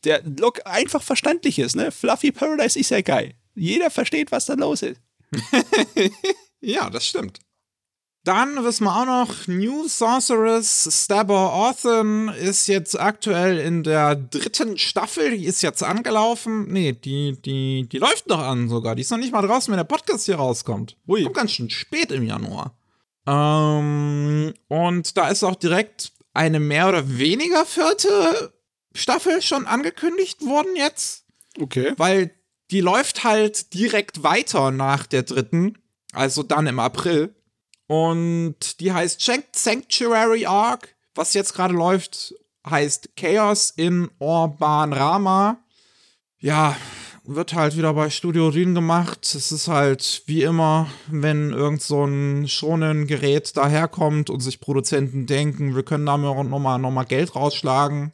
[0.05, 1.91] Der look einfach verständlich ist, ne?
[1.91, 3.35] Fluffy Paradise ist ja geil.
[3.55, 5.01] Jeder versteht, was da los ist.
[6.61, 7.39] Ja, das stimmt.
[8.29, 14.77] Dann wissen wir auch noch, New Sorceress Stabber Orphan ist jetzt aktuell in der dritten
[14.77, 15.31] Staffel.
[15.31, 16.71] Die ist jetzt angelaufen.
[16.71, 18.97] Nee, die, die, die läuft noch an sogar.
[18.97, 20.99] Die ist noch nicht mal draußen, wenn der Podcast hier rauskommt.
[21.09, 21.23] Ui.
[21.23, 22.77] Kommt ganz schön spät im Januar.
[23.27, 28.53] Ähm, und da ist auch direkt eine mehr oder weniger vierte
[28.95, 31.25] Staffel schon angekündigt worden jetzt.
[31.59, 31.95] Okay.
[31.97, 32.33] Weil
[32.71, 35.79] die läuft halt direkt weiter nach der dritten,
[36.13, 37.35] also dann im April.
[37.89, 39.21] Und die heißt
[39.53, 40.95] Sanctuary Arc.
[41.15, 42.35] Was jetzt gerade läuft,
[42.69, 45.59] heißt Chaos in Orban Rama.
[46.39, 46.77] Ja,
[47.25, 49.35] wird halt wieder bei Studio Rien gemacht.
[49.35, 55.27] Es ist halt wie immer, wenn irgend so ein schonen Gerät daherkommt und sich Produzenten
[55.27, 58.13] denken, wir können da nochmal noch mal Geld rausschlagen,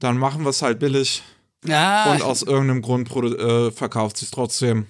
[0.00, 1.22] dann machen wir es halt billig.
[1.64, 2.12] Ja.
[2.12, 4.86] Und aus irgendeinem Grund äh, verkauft sich trotzdem.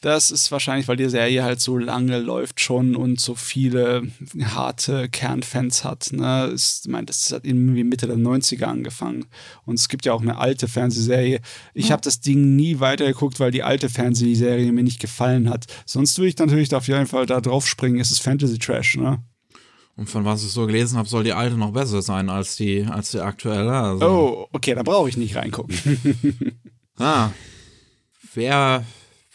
[0.00, 4.02] Das ist wahrscheinlich, weil die Serie halt so lange läuft schon und so viele
[4.40, 6.10] harte Kernfans hat.
[6.12, 6.52] Ne?
[6.54, 9.26] Ich meine, das hat irgendwie Mitte der 90er angefangen.
[9.64, 11.40] Und es gibt ja auch eine alte Fernsehserie.
[11.74, 11.92] Ich ja.
[11.92, 15.66] habe das Ding nie weitergeguckt, weil die alte Fernsehserie mir nicht gefallen hat.
[15.84, 17.98] Sonst würde ich natürlich auf jeden Fall da drauf springen.
[17.98, 19.20] Es ist Fantasy Trash, ne?
[19.96, 22.84] Und von was ich so gelesen habe, soll die alte noch besser sein als die,
[22.84, 23.72] als die aktuelle.
[23.72, 24.06] Also.
[24.06, 25.76] Oh, okay, da brauche ich nicht reingucken.
[27.00, 27.30] ah.
[28.32, 28.84] Wer,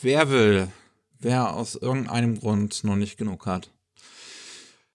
[0.03, 0.67] wer will,
[1.19, 3.69] wer aus irgendeinem Grund noch nicht genug hat.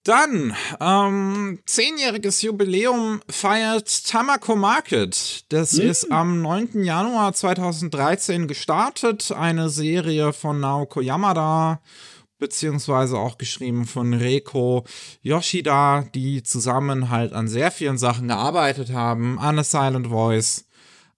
[0.03, 5.45] Dann, ähm, zehnjähriges Jubiläum feiert Tamako Market.
[5.49, 5.89] Das mhm.
[5.89, 6.83] ist am 9.
[6.83, 9.31] Januar 2013 gestartet.
[9.31, 11.81] Eine Serie von Naoko Yamada
[12.39, 14.85] beziehungsweise auch geschrieben von Reiko
[15.21, 20.65] Yoshida, die zusammen halt an sehr vielen Sachen gearbeitet haben, an A Silent Voice,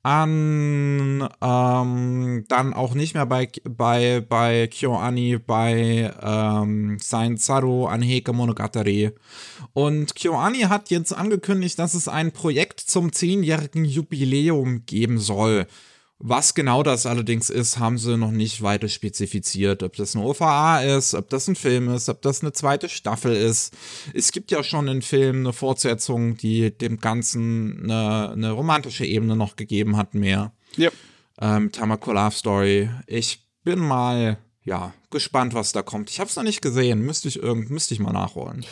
[0.03, 8.01] an ähm, dann auch nicht mehr bei bei bei KyoAni, bei ähm, Sain Saru, an
[8.01, 9.11] Heike Monogatari.
[9.73, 15.67] Und KyoAni hat jetzt angekündigt, dass es ein Projekt zum zehnjährigen Jubiläum geben soll.
[16.23, 19.81] Was genau das allerdings ist, haben sie noch nicht weiter spezifiziert.
[19.81, 23.35] Ob das eine OVA ist, ob das ein Film ist, ob das eine zweite Staffel
[23.35, 23.73] ist.
[24.13, 29.35] Es gibt ja schon einen Film eine Fortsetzung, die dem Ganzen eine, eine romantische Ebene
[29.35, 30.53] noch gegeben hat, mehr.
[30.77, 30.91] Ja.
[31.39, 32.89] Ähm, Tamako Love Story.
[33.07, 36.11] Ich bin mal, ja, gespannt, was da kommt.
[36.11, 37.01] Ich habe es noch nicht gesehen.
[37.01, 38.63] Müsste ich, irgend, müsste ich mal nachholen.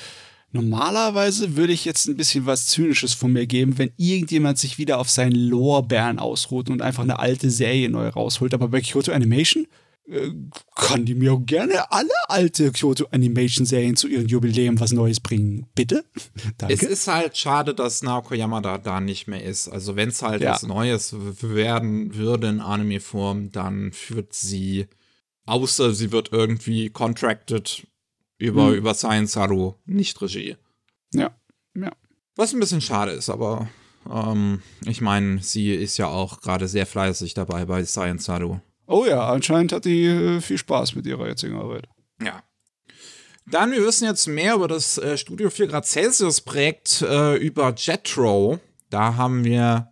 [0.52, 4.98] Normalerweise würde ich jetzt ein bisschen was Zynisches von mir geben, wenn irgendjemand sich wieder
[5.00, 8.54] auf seinen Lorbeeren ausruht und einfach eine alte Serie neu rausholt.
[8.54, 9.68] Aber bei Kyoto Animation
[10.10, 10.32] äh,
[10.76, 15.20] kann die mir auch gerne alle alte Kyoto Animation Serien zu ihrem Jubiläum was Neues
[15.20, 15.68] bringen.
[15.76, 16.04] Bitte?
[16.58, 16.74] Danke.
[16.74, 19.68] Es ist halt schade, dass Naoko Yamada da nicht mehr ist.
[19.68, 20.54] Also wenn es halt ja.
[20.54, 24.88] was Neues werden würde in Anime-Form, dann führt sie,
[25.46, 27.86] außer sie wird irgendwie contracted
[28.40, 28.76] über, hm.
[28.76, 30.58] über Science Saru, nicht Regie.
[31.14, 31.36] Ja,
[31.76, 31.92] ja.
[32.36, 33.68] Was ein bisschen schade ist, aber
[34.10, 38.60] ähm, ich meine, sie ist ja auch gerade sehr fleißig dabei bei Science Saru.
[38.88, 41.88] Oh ja, anscheinend hat die äh, viel Spaß mit ihrer jetzigen Arbeit.
[42.24, 42.42] Ja.
[43.46, 47.74] Dann, wir wissen jetzt mehr über das äh, Studio 4 Grad Celsius Projekt äh, über
[47.76, 48.60] Jetro.
[48.90, 49.92] Da haben wir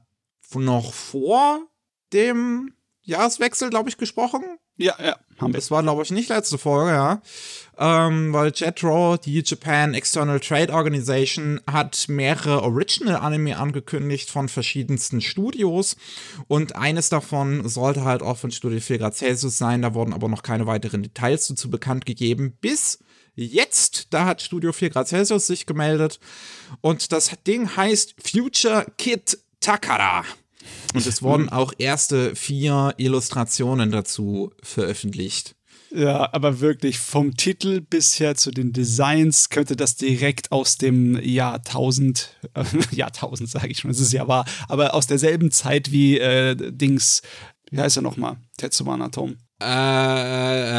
[0.56, 1.60] noch vor
[2.14, 4.44] dem Jahreswechsel, glaube ich, gesprochen.
[4.78, 5.58] Ja, ja, haben wir.
[5.58, 7.22] Das war, glaube ich, nicht letzte Folge, ja.
[7.80, 15.96] Ähm, weil JETRO, die Japan External Trade Organization, hat mehrere Original-Anime angekündigt von verschiedensten Studios.
[16.48, 19.82] Und eines davon sollte halt auch von Studio 4 Grad Celsius sein.
[19.82, 22.58] Da wurden aber noch keine weiteren Details dazu bekannt gegeben.
[22.62, 23.00] Bis
[23.36, 26.20] jetzt, da hat Studio 4 Grad Celsius sich gemeldet.
[26.82, 30.24] Und das Ding heißt Future Kid Takara.
[30.94, 35.56] Und es wurden auch erste vier Illustrationen dazu veröffentlicht.
[35.92, 42.36] Ja, aber wirklich vom Titel bisher zu den Designs könnte das direkt aus dem Jahrtausend,
[42.54, 42.64] äh,
[42.96, 47.22] Jahrtausend sage ich schon, es ist ja wahr, aber aus derselben Zeit wie äh, Dings,
[47.72, 48.38] wie heißt er nochmal?
[48.58, 49.38] Tetsuman Atom.
[49.62, 50.78] Äh, äh,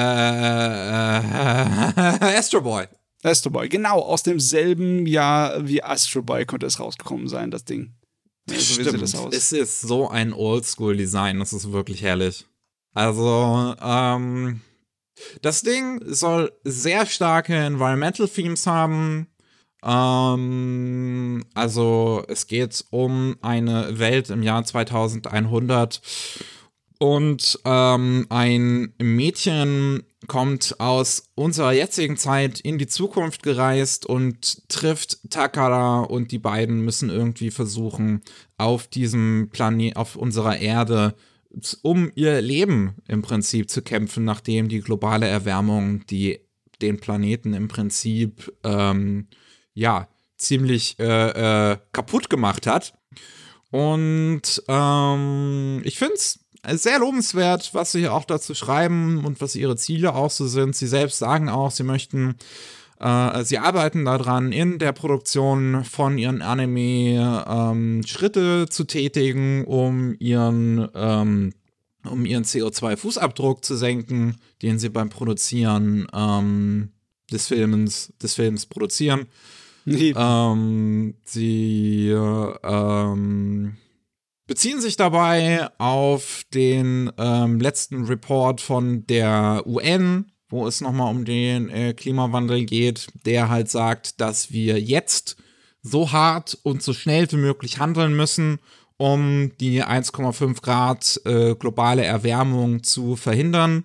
[1.19, 2.87] äh, Astro Boy.
[3.23, 7.95] Astro Boy, genau, aus demselben Jahr wie Astro Boy könnte es rausgekommen sein, das Ding.
[8.51, 9.03] Ja, so Stimmt.
[9.03, 12.47] Das es ist so ein Oldschool-Design, das ist wirklich herrlich.
[12.95, 14.61] Also, ähm,
[15.43, 19.29] das Ding soll sehr starke Environmental Themes haben.
[19.85, 26.01] Ähm, also, es geht um eine Welt im Jahr 2100
[26.99, 35.31] und ähm, ein Mädchen kommt aus unserer jetzigen Zeit in die Zukunft gereist und trifft
[35.31, 38.23] Takara und die beiden müssen irgendwie versuchen,
[38.57, 41.15] auf diesem Planet, auf unserer Erde,
[41.83, 46.41] um ihr Leben im Prinzip zu kämpfen, nachdem die globale Erwärmung die
[46.83, 49.29] den Planeten im Prinzip ähm,
[49.75, 52.95] ja ziemlich äh, äh, kaputt gemacht hat.
[53.71, 59.55] Und ähm, ich finde es sehr lobenswert, was sie hier auch dazu schreiben und was
[59.55, 60.75] ihre Ziele auch so sind.
[60.77, 62.37] Sie selbst sagen auch, sie möchten
[63.01, 70.17] Äh, sie arbeiten daran, in der Produktion von ihren Anime ähm, Schritte zu tätigen, um
[70.19, 71.53] ihren, ähm,
[72.05, 76.91] um ihren CO2-Fußabdruck zu senken, den sie beim Produzieren ähm,
[77.31, 79.27] des Films, des Films produzieren.
[79.87, 83.77] Ähm, sie ähm,
[84.49, 91.27] beziehen sich dabei auf den ähm, letzten Report von der UN, wo es nochmal um
[91.27, 95.37] den äh, Klimawandel geht, der halt sagt, dass wir jetzt
[95.83, 98.59] so hart und so schnell wie möglich handeln müssen,
[98.97, 103.85] um die 1,5 Grad äh, globale Erwärmung zu verhindern.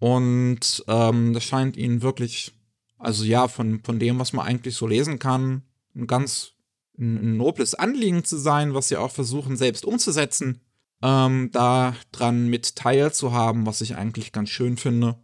[0.00, 2.52] Und ähm, das scheint ihnen wirklich,
[2.98, 5.62] also ja, von, von dem, was man eigentlich so lesen kann,
[5.94, 6.57] ein ganz
[6.98, 10.60] ein, nobles Anliegen zu sein, was sie auch versuchen selbst umzusetzen,
[11.02, 15.16] ähm, da dran mit teilzuhaben, was ich eigentlich ganz schön finde.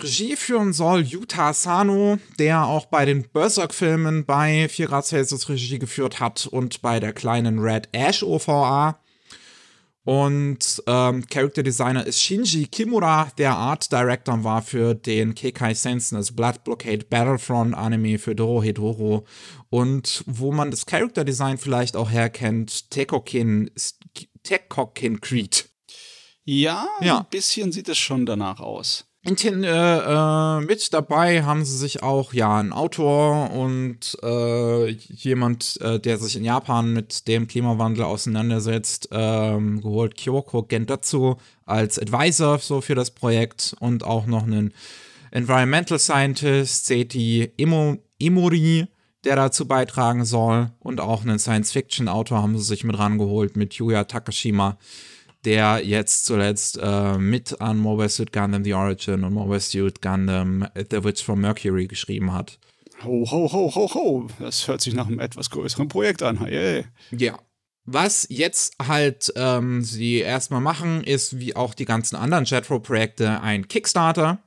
[0.00, 5.80] Regie führen soll Yuta Sano, der auch bei den Berserk-Filmen bei 4 Grad Celsius Regie
[5.80, 9.00] geführt hat und bei der kleinen Red Ash OVA.
[10.04, 16.16] Und ähm, Character Designer ist Shinji Kimura, der Art Director war für den Kekai Sensen,
[16.16, 19.26] also Blood Blockade Battlefront Anime für Dorohedoro.
[19.68, 23.70] Und wo man das Character Design vielleicht auch herkennt, Tekokin,
[24.42, 25.68] Tekokin Creed.
[26.44, 29.04] Ja, ja, ein bisschen sieht es schon danach aus.
[29.22, 35.78] In, äh, äh, mit dabei haben sie sich auch ja ein Autor und äh, jemand,
[35.80, 41.34] äh, der sich in Japan mit dem Klimawandel auseinandersetzt, ähm, geholt Kyoko Gendatsu
[41.66, 44.72] als Advisor so für das Projekt und auch noch einen
[45.32, 48.86] Environmental Scientist, Seti Imo, Imori,
[49.24, 50.70] der dazu beitragen soll.
[50.78, 54.78] Und auch einen Science-Fiction-Autor haben sie sich mit rangeholt mit Yuya Takashima
[55.48, 60.68] der jetzt zuletzt äh, mit an Mobile Suit Gundam The Origin und Mobile Suit Gundam
[60.74, 62.58] The Witch from Mercury geschrieben hat.
[63.02, 64.26] Ho, ho, ho, ho, ho.
[64.40, 66.38] Das hört sich nach einem etwas größeren Projekt an.
[66.40, 66.84] Hey.
[67.12, 67.38] Ja.
[67.86, 73.66] Was jetzt halt ähm, sie erstmal machen, ist wie auch die ganzen anderen Jetro-Projekte ein
[73.68, 74.42] Kickstarter.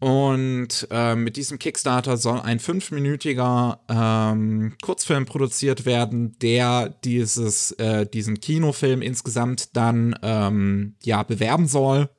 [0.00, 8.04] Und äh, mit diesem Kickstarter soll ein fünfminütiger ähm, Kurzfilm produziert werden, der dieses, äh,
[8.04, 12.10] diesen Kinofilm insgesamt dann ähm, ja bewerben soll.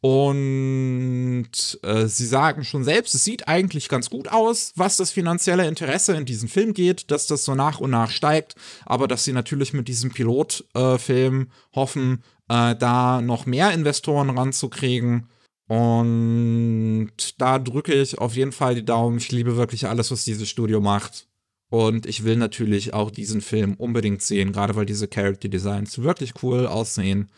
[0.00, 5.66] Und äh, sie sagen schon selbst, es sieht eigentlich ganz gut aus, was das finanzielle
[5.66, 9.32] Interesse in diesen Film geht, dass das so nach und nach steigt, aber dass sie
[9.32, 15.28] natürlich mit diesem Pilotfilm hoffen, äh, da noch mehr Investoren ranzukriegen
[15.68, 19.18] und da drücke ich auf jeden Fall die Daumen.
[19.18, 21.26] Ich liebe wirklich alles, was dieses Studio macht.
[21.68, 26.34] Und ich will natürlich auch diesen Film unbedingt sehen, gerade weil diese Character Designs wirklich
[26.42, 27.28] cool aussehen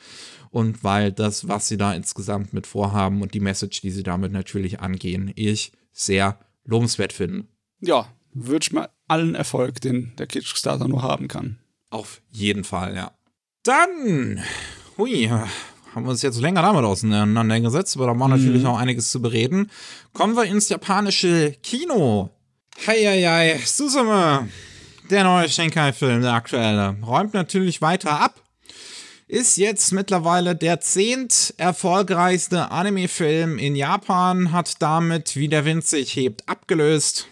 [0.50, 4.32] und weil das, was sie da insgesamt mit vorhaben und die Message, die sie damit
[4.32, 7.46] natürlich angehen, ich sehr lobenswert finde.
[7.80, 11.58] Ja, wünsche mal allen Erfolg, den der Kickstarter nur haben kann.
[11.88, 13.12] Auf jeden Fall, ja.
[13.62, 14.42] Dann,
[14.98, 15.30] hui,
[15.98, 18.36] haben wir uns jetzt länger damit auseinandergesetzt, aber da war mhm.
[18.36, 19.70] natürlich auch einiges zu bereden.
[20.12, 22.30] Kommen wir ins japanische Kino.
[22.86, 24.48] Heieiei, Susume,
[25.10, 28.40] der neue Shenkai-Film, der aktuelle, räumt natürlich weiter ab.
[29.26, 36.14] Ist jetzt mittlerweile der zehnt erfolgreichste Anime-Film in Japan, hat damit, wie der Wind sich
[36.14, 37.26] hebt, abgelöst.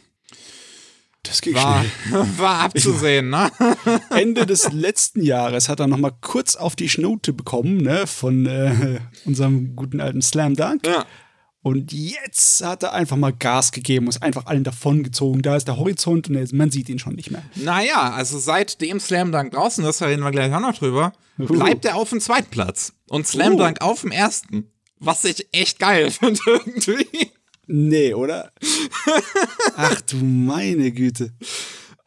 [1.27, 2.27] Das ging war, schnell.
[2.39, 3.51] War abzusehen, ne?
[4.11, 8.47] Ende des letzten Jahres hat er noch mal kurz auf die Schnote bekommen, ne, von
[8.47, 10.87] äh, unserem guten alten Slam Dunk.
[10.87, 11.05] Ja.
[11.67, 15.43] Und jetzt hat er einfach mal Gas gegeben, ist einfach allen davongezogen.
[15.43, 17.43] Da ist der Horizont und man sieht ihn schon nicht mehr.
[17.57, 21.13] Naja, also seit dem Slam Dunk draußen ist, da reden wir gleich auch noch drüber,
[21.41, 21.47] uh.
[21.47, 22.93] bleibt er auf dem zweiten Platz.
[23.09, 23.59] Und Slam uh.
[23.59, 24.71] Dunk auf dem ersten.
[25.01, 27.33] Was ich echt geil finde irgendwie.
[27.67, 28.53] Nee, oder?
[29.77, 31.33] Ach du meine Güte.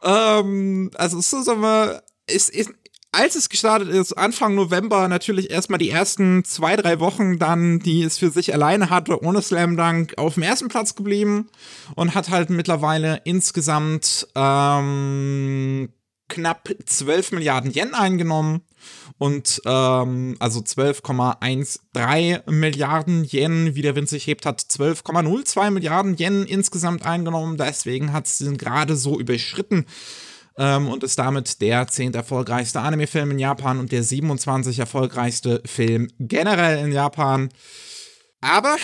[0.02, 2.70] ähm, also so sagen wir, ist, ist,
[3.12, 8.02] als es gestartet ist, Anfang November natürlich erstmal die ersten zwei, drei Wochen dann, die
[8.02, 11.48] es für sich alleine hatte, ohne Slam Dunk, auf dem ersten Platz geblieben
[11.96, 15.90] und hat halt mittlerweile insgesamt ähm,
[16.28, 18.62] knapp 12 Milliarden Yen eingenommen
[19.20, 26.46] und ähm, also 12,13 Milliarden Yen, wie der Wind sich hebt, hat 12,02 Milliarden Yen
[26.46, 27.58] insgesamt eingenommen.
[27.58, 29.84] Deswegen hat es ihn gerade so überschritten
[30.56, 32.14] ähm, und ist damit der 10.
[32.14, 37.50] erfolgreichste Anime-Film in Japan und der 27 erfolgreichste Film generell in Japan.
[38.40, 38.76] Aber,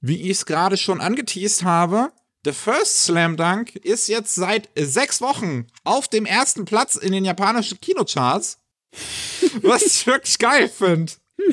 [0.00, 2.12] wie ich es gerade schon angeteased habe,
[2.44, 7.24] The First Slam Dunk ist jetzt seit sechs Wochen auf dem ersten Platz in den
[7.24, 8.60] japanischen Kinocharts
[9.62, 11.12] was ich wirklich geil finde.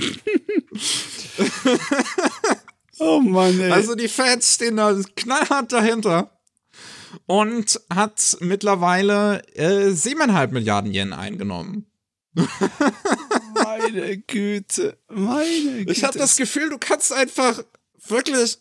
[2.99, 3.71] oh Mann, ey.
[3.71, 6.39] Also die Fans stehen da knallhart dahinter.
[7.25, 11.87] und hat mittlerweile äh, 7,5 Milliarden Yen eingenommen.
[13.53, 15.91] meine Güte, meine Güte.
[15.91, 17.63] Ich habe das Gefühl, du kannst einfach
[18.07, 18.59] wirklich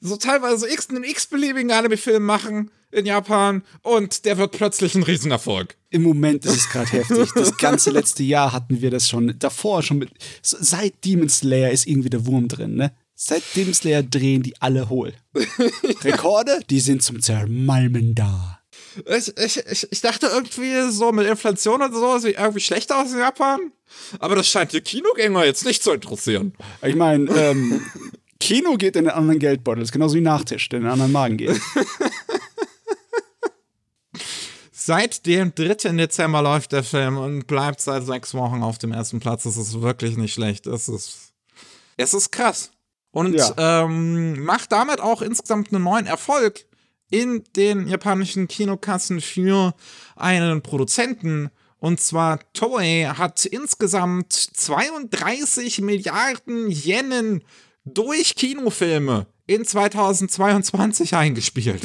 [0.00, 5.76] so teilweise x einen x-beliebigen Anime-Film machen in Japan und der wird plötzlich ein Riesenerfolg.
[5.90, 7.30] Im Moment ist es gerade heftig.
[7.34, 9.38] Das ganze letzte Jahr hatten wir das schon.
[9.38, 10.10] Davor schon mit.
[10.42, 12.92] Seit Demon Slayer ist irgendwie der Wurm drin, ne?
[13.14, 15.14] Seit Demon Slayer drehen die alle hohl.
[16.04, 18.60] Rekorde, die sind zum Zermalmen da.
[19.06, 23.18] Ich, ich, ich, dachte irgendwie so mit Inflation und so sieht irgendwie schlechter aus in
[23.18, 23.72] Japan.
[24.18, 26.54] Aber das scheint die Kinogänger jetzt nicht zu interessieren.
[26.82, 27.82] Ich meine, ähm,
[28.40, 29.80] Kino geht in den anderen Geldbeutel.
[29.80, 31.60] Das ist genauso wie Nachtisch, der in den anderen Magen geht.
[34.86, 35.96] Seit dem 3.
[35.96, 39.42] Dezember läuft der Film und bleibt seit sechs Wochen auf dem ersten Platz.
[39.42, 40.68] Das ist wirklich nicht schlecht.
[40.68, 41.32] Es ist,
[41.96, 42.70] es ist krass.
[43.10, 43.82] Und ja.
[43.82, 46.66] ähm, macht damit auch insgesamt einen neuen Erfolg
[47.10, 49.74] in den japanischen Kinokassen für
[50.14, 51.50] einen Produzenten.
[51.80, 57.42] Und zwar Toei hat insgesamt 32 Milliarden Yen
[57.84, 61.82] durch Kinofilme in 2022 eingespielt.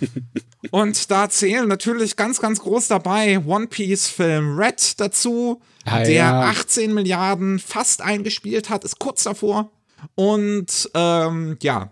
[0.70, 6.40] Und da zählen natürlich ganz, ganz groß dabei One Piece-Film Red dazu, ah, der ja.
[6.42, 9.70] 18 Milliarden fast eingespielt hat, ist kurz davor.
[10.14, 11.90] Und ähm, ja,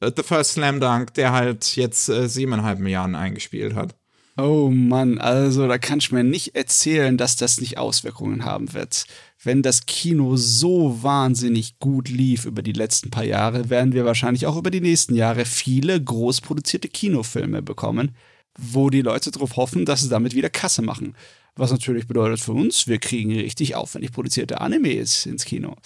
[0.00, 3.94] The First Slam Dunk, der halt jetzt äh, 7,5 Milliarden eingespielt hat.
[4.36, 9.04] Oh Mann, also da kann ich mir nicht erzählen, dass das nicht Auswirkungen haben wird.
[9.42, 14.46] Wenn das Kino so wahnsinnig gut lief über die letzten paar Jahre, werden wir wahrscheinlich
[14.46, 18.14] auch über die nächsten Jahre viele groß produzierte Kinofilme bekommen,
[18.58, 21.14] wo die Leute darauf hoffen, dass sie damit wieder Kasse machen.
[21.60, 25.76] Was natürlich bedeutet für uns, wir kriegen richtig aufwendig produzierte Animes ins Kino.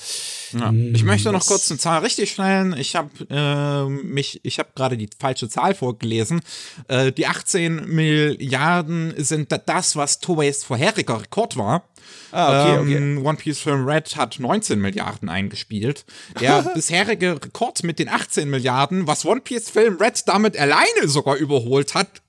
[0.53, 0.73] Ja.
[0.93, 2.77] Ich möchte noch kurz eine Zahl richtig stellen.
[2.79, 6.43] Ich habe äh, mich, ich habe gerade die falsche Zahl vorgelesen.
[6.87, 11.83] Äh, die 18 Milliarden sind das, was Toeis vorheriger Rekord war.
[12.31, 12.95] Ah, okay, okay.
[12.95, 16.05] Ähm, One Piece Film Red hat 19 Milliarden eingespielt.
[16.41, 21.35] Der bisherige Rekord mit den 18 Milliarden, was One Piece Film Red damit alleine sogar
[21.35, 22.23] überholt hat.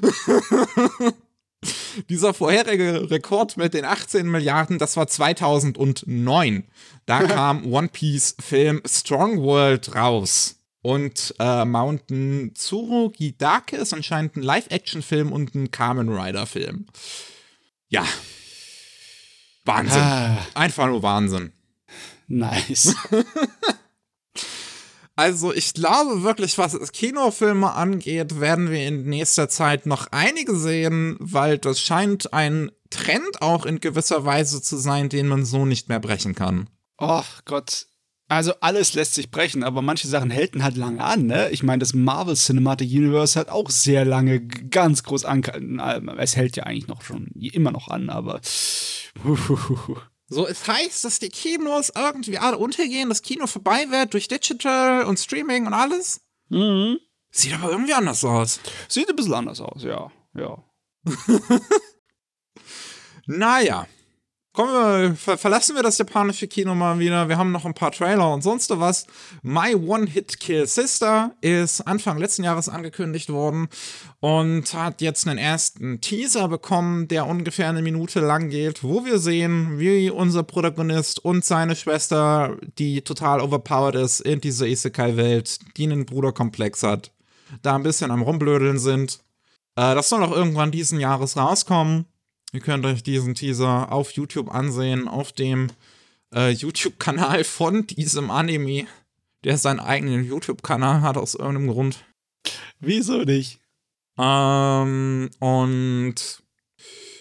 [2.08, 6.64] Dieser vorherige Rekord mit den 18 Milliarden, das war 2009.
[7.06, 10.56] Da kam One Piece Film Strong World raus.
[10.82, 16.86] Und äh, Mountain Tsurugidake ist anscheinend ein Live-Action-Film und ein Kamen Rider-Film.
[17.88, 18.04] Ja.
[19.64, 20.02] Wahnsinn.
[20.02, 20.38] Ah.
[20.54, 21.52] Einfach nur Wahnsinn.
[22.26, 22.96] Nice.
[25.14, 31.16] Also ich glaube wirklich, was Kinofilme angeht, werden wir in nächster Zeit noch einige sehen,
[31.20, 35.88] weil das scheint ein Trend auch in gewisser Weise zu sein, den man so nicht
[35.88, 36.68] mehr brechen kann.
[36.98, 37.86] Oh Gott.
[38.28, 41.50] Also alles lässt sich brechen, aber manche Sachen halten halt lange an, ne?
[41.50, 45.42] Ich meine, das Marvel Cinematic Universe hat auch sehr lange ganz groß an.
[46.16, 48.40] Es hält ja eigentlich noch schon immer noch an, aber.
[50.32, 55.04] So, es heißt, dass die Kinos irgendwie alle untergehen, das Kino vorbei wird durch Digital
[55.04, 56.22] und Streaming und alles.
[56.48, 56.98] Mhm.
[57.30, 58.60] Sieht aber irgendwie anders aus.
[58.88, 60.10] Sieht ein bisschen anders aus, ja.
[60.34, 60.64] Ja.
[63.26, 63.86] naja.
[64.54, 67.26] Kommen wir, ver verlassen wir das japanische Kino mal wieder.
[67.30, 69.06] Wir haben noch ein paar Trailer und sonst was.
[69.40, 73.68] My One Hit Kill Sister ist Anfang letzten Jahres angekündigt worden
[74.20, 79.18] und hat jetzt einen ersten Teaser bekommen, der ungefähr eine Minute lang geht, wo wir
[79.18, 85.84] sehen, wie unser Protagonist und seine Schwester, die total overpowered ist in dieser Isekai-Welt, die
[85.84, 87.10] einen Bruderkomplex hat,
[87.62, 89.20] da ein bisschen am Rumblödeln sind.
[89.76, 92.04] Äh, das soll auch irgendwann diesen Jahres rauskommen.
[92.52, 95.68] Ihr könnt euch diesen Teaser auf YouTube ansehen, auf dem
[96.34, 98.86] äh, YouTube-Kanal von diesem Anime,
[99.42, 102.04] der seinen eigenen YouTube-Kanal hat aus irgendeinem Grund.
[102.78, 103.58] Wieso nicht?
[104.18, 106.42] Ähm, und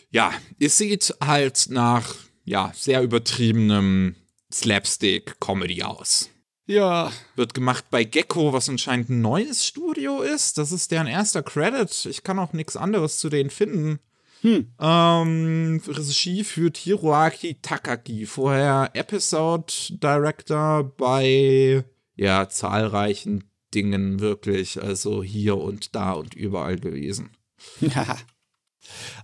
[0.09, 2.13] ja, es sieht halt nach
[2.43, 4.15] ja, sehr übertriebenem
[4.51, 6.29] Slapstick-Comedy aus.
[6.65, 7.11] Ja.
[7.35, 10.57] Wird gemacht bei Gecko, was anscheinend ein neues Studio ist.
[10.57, 12.05] Das ist deren erster Credit.
[12.05, 13.99] Ich kann auch nichts anderes zu denen finden.
[14.41, 14.73] Hm.
[14.79, 21.83] Ähm, Regie führt Hiroaki Takaki, vorher Episode Director bei
[22.15, 27.31] ja zahlreichen Dingen wirklich, also hier und da und überall gewesen.
[27.79, 28.17] Ja.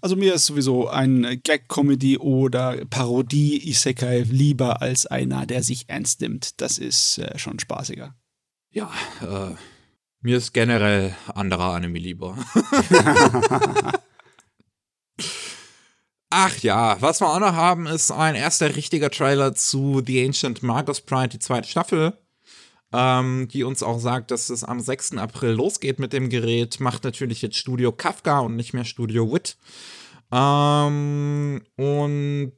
[0.01, 6.61] Also mir ist sowieso ein Gag-Comedy oder Parodie-Isekai lieber als einer, der sich ernst nimmt.
[6.61, 8.15] Das ist äh, schon spaßiger.
[8.69, 8.91] Ja,
[9.21, 9.55] äh,
[10.21, 12.37] mir ist generell anderer Anime lieber.
[16.29, 20.61] Ach ja, was wir auch noch haben, ist ein erster richtiger Trailer zu The Ancient
[20.61, 22.17] Magus Pride, die zweite Staffel.
[22.93, 25.17] ähm, die uns auch sagt, dass es am 6.
[25.17, 26.79] April losgeht mit dem Gerät.
[26.79, 29.57] Macht natürlich jetzt Studio Kafka und nicht mehr Studio Wit.
[30.31, 32.55] Ähm, und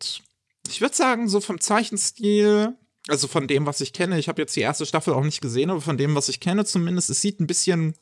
[0.68, 2.76] ich würde sagen, so vom Zeichenstil,
[3.08, 5.72] also von dem, was ich kenne, ich habe jetzt die erste Staffel auch nicht gesehen,
[5.72, 7.96] aber von dem, was ich kenne zumindest, es sieht ein bisschen,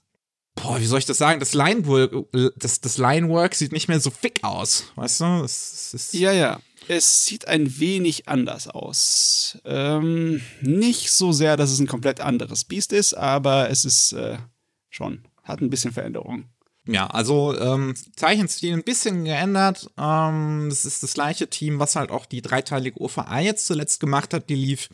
[0.57, 2.11] boah, wie soll ich das sagen, das Linework,
[2.57, 5.25] das, das Linework sieht nicht mehr so fick aus, weißt du?
[5.43, 6.59] Es, es ja, ja.
[6.89, 9.57] Es sieht ein wenig anders aus.
[9.65, 14.37] Ähm, nicht so sehr, dass es ein komplett anderes Biest ist, aber es ist äh,
[14.89, 16.45] schon, hat ein bisschen Veränderung.
[16.85, 19.89] Ja, also ähm, Zeichenstil ein bisschen geändert.
[19.97, 24.33] Ähm, das ist das gleiche Team, was halt auch die dreiteilige OVA jetzt zuletzt gemacht
[24.33, 24.87] hat, die lief.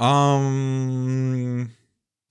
[0.00, 1.72] Ähm,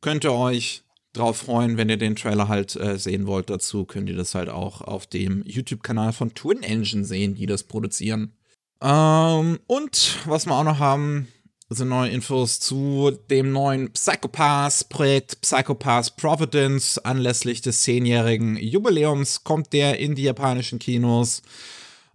[0.02, 0.84] könnt ihr euch
[1.14, 4.50] drauf freuen, wenn ihr den Trailer halt äh, sehen wollt dazu, könnt ihr das halt
[4.50, 8.34] auch auf dem YouTube-Kanal von Twin Engine sehen, die das produzieren.
[8.82, 11.28] Ähm, und was wir auch noch haben,
[11.70, 16.98] sind neue Infos zu dem neuen Psychopath-Projekt Psychopath Providence.
[16.98, 21.42] Anlässlich des zehnjährigen Jubiläums kommt der in die japanischen Kinos.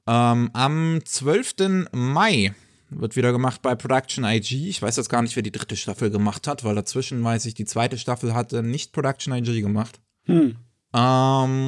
[0.06, 1.88] Ähm, am 12.
[1.92, 2.54] Mai
[2.90, 4.68] wird wieder gemacht bei Production IG.
[4.68, 7.54] Ich weiß jetzt gar nicht, wer die dritte Staffel gemacht hat, weil dazwischen weiß ich,
[7.54, 10.00] die zweite Staffel hatte nicht Production IG gemacht.
[10.24, 10.56] Hm.
[10.94, 11.64] Ähm,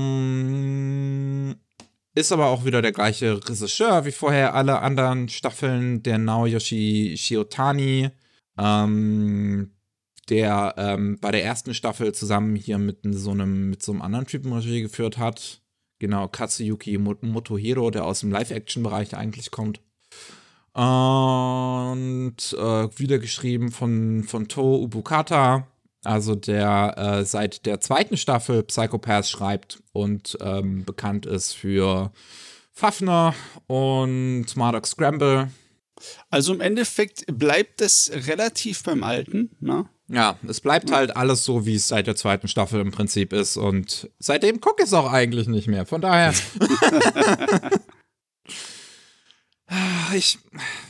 [2.14, 8.10] ist aber auch wieder der gleiche Regisseur wie vorher alle anderen Staffeln, der Naoyoshi Shiotani,
[8.58, 9.72] ähm,
[10.28, 14.26] der ähm, bei der ersten Staffel zusammen hier mit so einem, mit so einem anderen
[14.26, 15.62] Typen Regie geführt hat.
[16.00, 19.80] Genau, Katsuyuki Motohiro, der aus dem Live-Action-Bereich eigentlich kommt.
[20.79, 25.66] Und äh, wieder geschrieben von, von To Ubukata,
[26.05, 32.12] also der äh, seit der zweiten Staffel Psychopath schreibt und ähm, bekannt ist für
[32.72, 33.35] Fafner
[33.66, 35.51] und Marduk Scramble.
[36.31, 39.87] Also im Endeffekt bleibt es relativ beim Alten, ne?
[40.07, 43.57] Ja, es bleibt halt alles so, wie es seit der zweiten Staffel im Prinzip ist.
[43.57, 45.87] Und seitdem gucke ich es auch eigentlich nicht mehr.
[45.87, 46.33] Von daher.
[50.14, 50.38] ich,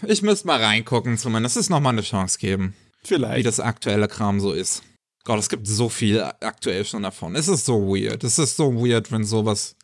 [0.07, 1.57] ich müsste mal reingucken, zumindest.
[1.57, 2.75] Es ist nochmal eine Chance geben.
[3.05, 3.39] Vielleicht.
[3.39, 4.83] Wie das aktuelle Kram so ist.
[5.25, 7.37] Gott, es gibt so viel aktuell schon davon.
[7.37, 8.25] Es ist so weird.
[8.25, 9.77] Es ist so weird, wenn sowas,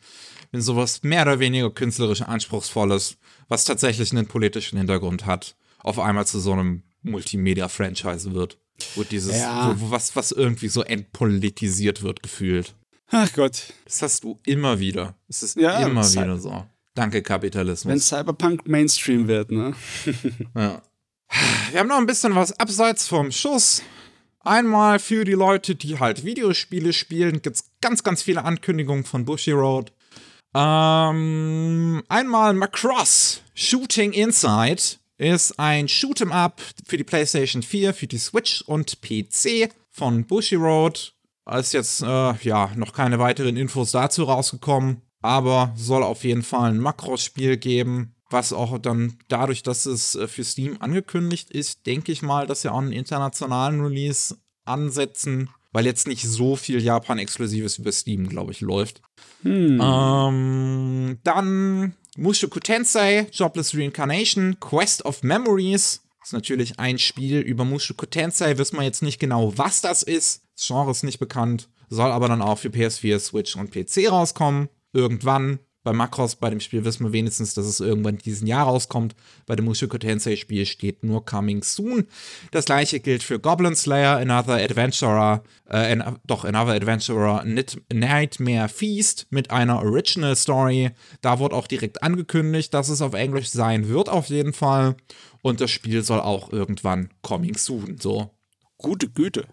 [0.53, 3.17] wenn sowas mehr oder weniger künstlerisch anspruchsvolles,
[3.49, 8.59] was tatsächlich einen politischen Hintergrund hat, auf einmal zu so einem Multimedia-Franchise wird.
[8.95, 9.75] Wo dieses, ja.
[9.79, 12.75] wo, was, was irgendwie so entpolitisiert wird, gefühlt.
[13.09, 13.73] Ach Gott.
[13.85, 15.15] Das hast du immer wieder.
[15.29, 16.67] Es ist ja, immer wieder so.
[16.95, 17.93] Danke, Kapitalismus.
[17.93, 19.75] Wenn Cyberpunk Mainstream wird, ne?
[20.57, 20.81] ja.
[21.71, 23.83] Wir haben noch ein bisschen was abseits vom Schuss.
[24.41, 29.25] Einmal für die Leute, die halt Videospiele spielen, gibt es ganz, ganz viele Ankündigungen von
[29.25, 29.91] Bushy-Road.
[30.55, 34.83] Ähm, einmal Macross Shooting Inside
[35.17, 41.13] ist ein Shoot'em Up für die PlayStation 4, für die Switch und PC von Bushy-Road.
[41.59, 46.71] Ist jetzt äh, ja noch keine weiteren Infos dazu rausgekommen, aber soll auf jeden Fall
[46.71, 52.13] ein Macross-Spiel geben, was auch dann dadurch, dass es äh, für Steam angekündigt ist, denke
[52.13, 57.79] ich mal, dass sie auch einen internationalen Release ansetzen, weil jetzt nicht so viel Japan-Exklusives
[57.79, 59.01] über Steam, glaube ich, läuft.
[59.45, 59.81] Hm.
[59.83, 66.03] Ähm, dann Mushoku Tensei, Jobless Reincarnation, Quest of Memories.
[66.21, 68.59] Das ist natürlich ein Spiel über Mushoku Tensei.
[68.59, 70.43] Wissen wir jetzt nicht genau, was das ist.
[70.55, 71.71] Das Genre ist nicht bekannt.
[71.89, 74.69] Soll aber dann auch für PS4, Switch und PC rauskommen.
[74.95, 79.15] Irgendwann bei Macross, bei dem Spiel wissen wir wenigstens, dass es irgendwann diesen Jahr rauskommt.
[79.45, 82.07] Bei dem Mushoku Tensei Spiel steht nur Coming Soon.
[82.53, 85.95] Das gleiche gilt für Goblin Slayer, Another Adventurer, äh,
[86.27, 87.45] doch Another Adventurer
[87.93, 90.91] Nightmare Feast mit einer Original Story.
[91.21, 94.97] Da wurde auch direkt angekündigt, dass es auf Englisch sein wird, auf jeden Fall.
[95.43, 98.31] Und das Spiel soll auch irgendwann Coming Soon, so.
[98.79, 99.47] Gute Güte.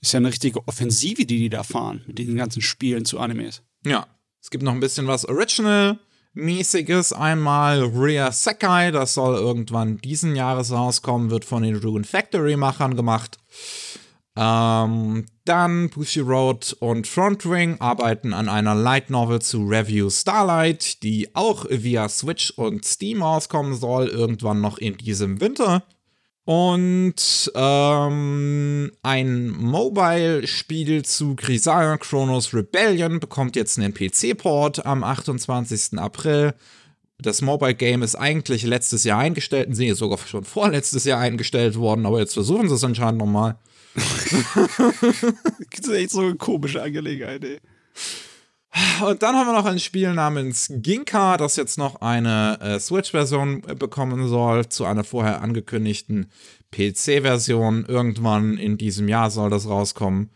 [0.00, 3.62] Ist ja eine richtige Offensive, die die da fahren, mit diesen ganzen Spielen zu Animes.
[3.84, 4.06] Ja,
[4.44, 7.14] es gibt noch ein bisschen was Original-mäßiges.
[7.14, 13.38] Einmal Rhea Sakai, das soll irgendwann diesen Jahres rauskommen, wird von den Rune Factory-Machern gemacht.
[14.36, 21.34] Ähm, dann Bushy Road und Frontwing arbeiten an einer Light Novel zu Review Starlight, die
[21.34, 25.84] auch via Switch und Steam rauskommen soll, irgendwann noch in diesem Winter.
[26.46, 35.98] Und ähm, ein Mobile-Spiel zu Grisaya Chronos Rebellion bekommt jetzt einen PC-Port am 28.
[35.98, 36.52] April.
[37.18, 42.04] Das Mobile Game ist eigentlich letztes Jahr eingestellt, ist sogar schon vorletztes Jahr eingestellt worden,
[42.04, 43.56] aber jetzt versuchen sie es anscheinend nochmal.
[43.94, 44.28] das
[45.80, 47.60] ist echt so eine komische Angelegenheit, ey.
[49.06, 53.62] Und dann haben wir noch ein Spiel namens Ginka, das jetzt noch eine äh, Switch-Version
[53.78, 56.26] bekommen soll, zu einer vorher angekündigten
[56.72, 57.84] PC-Version.
[57.86, 60.30] Irgendwann in diesem Jahr soll das rauskommen.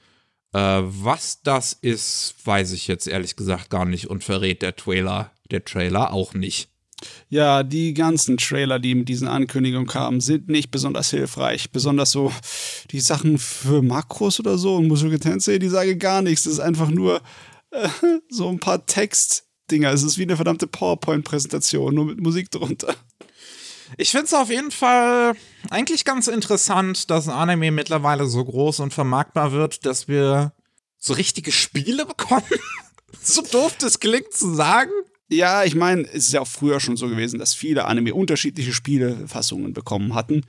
[0.52, 5.32] Äh, was das ist, weiß ich jetzt ehrlich gesagt gar nicht und verrät der Trailer,
[5.50, 6.68] der Trailer auch nicht.
[7.28, 11.70] Ja, die ganzen Trailer, die mit diesen Ankündigungen kamen, sind nicht besonders hilfreich.
[11.70, 12.32] Besonders so
[12.90, 16.44] die Sachen für Makros oder so und Musik Tensei, die sagen gar nichts.
[16.44, 17.20] Das ist einfach nur
[17.70, 17.88] äh,
[18.30, 19.92] so ein paar Textdinger.
[19.92, 22.94] Es ist wie eine verdammte PowerPoint-Präsentation, nur mit Musik drunter.
[23.96, 25.34] Ich finde es auf jeden Fall
[25.70, 30.52] eigentlich ganz interessant, dass Anime mittlerweile so groß und vermarktbar wird, dass wir
[30.98, 32.42] so richtige Spiele bekommen.
[33.22, 34.90] so doof das klingt zu sagen.
[35.30, 38.72] Ja, ich meine, es ist ja auch früher schon so gewesen, dass viele Anime unterschiedliche
[38.72, 40.44] Spielefassungen bekommen hatten.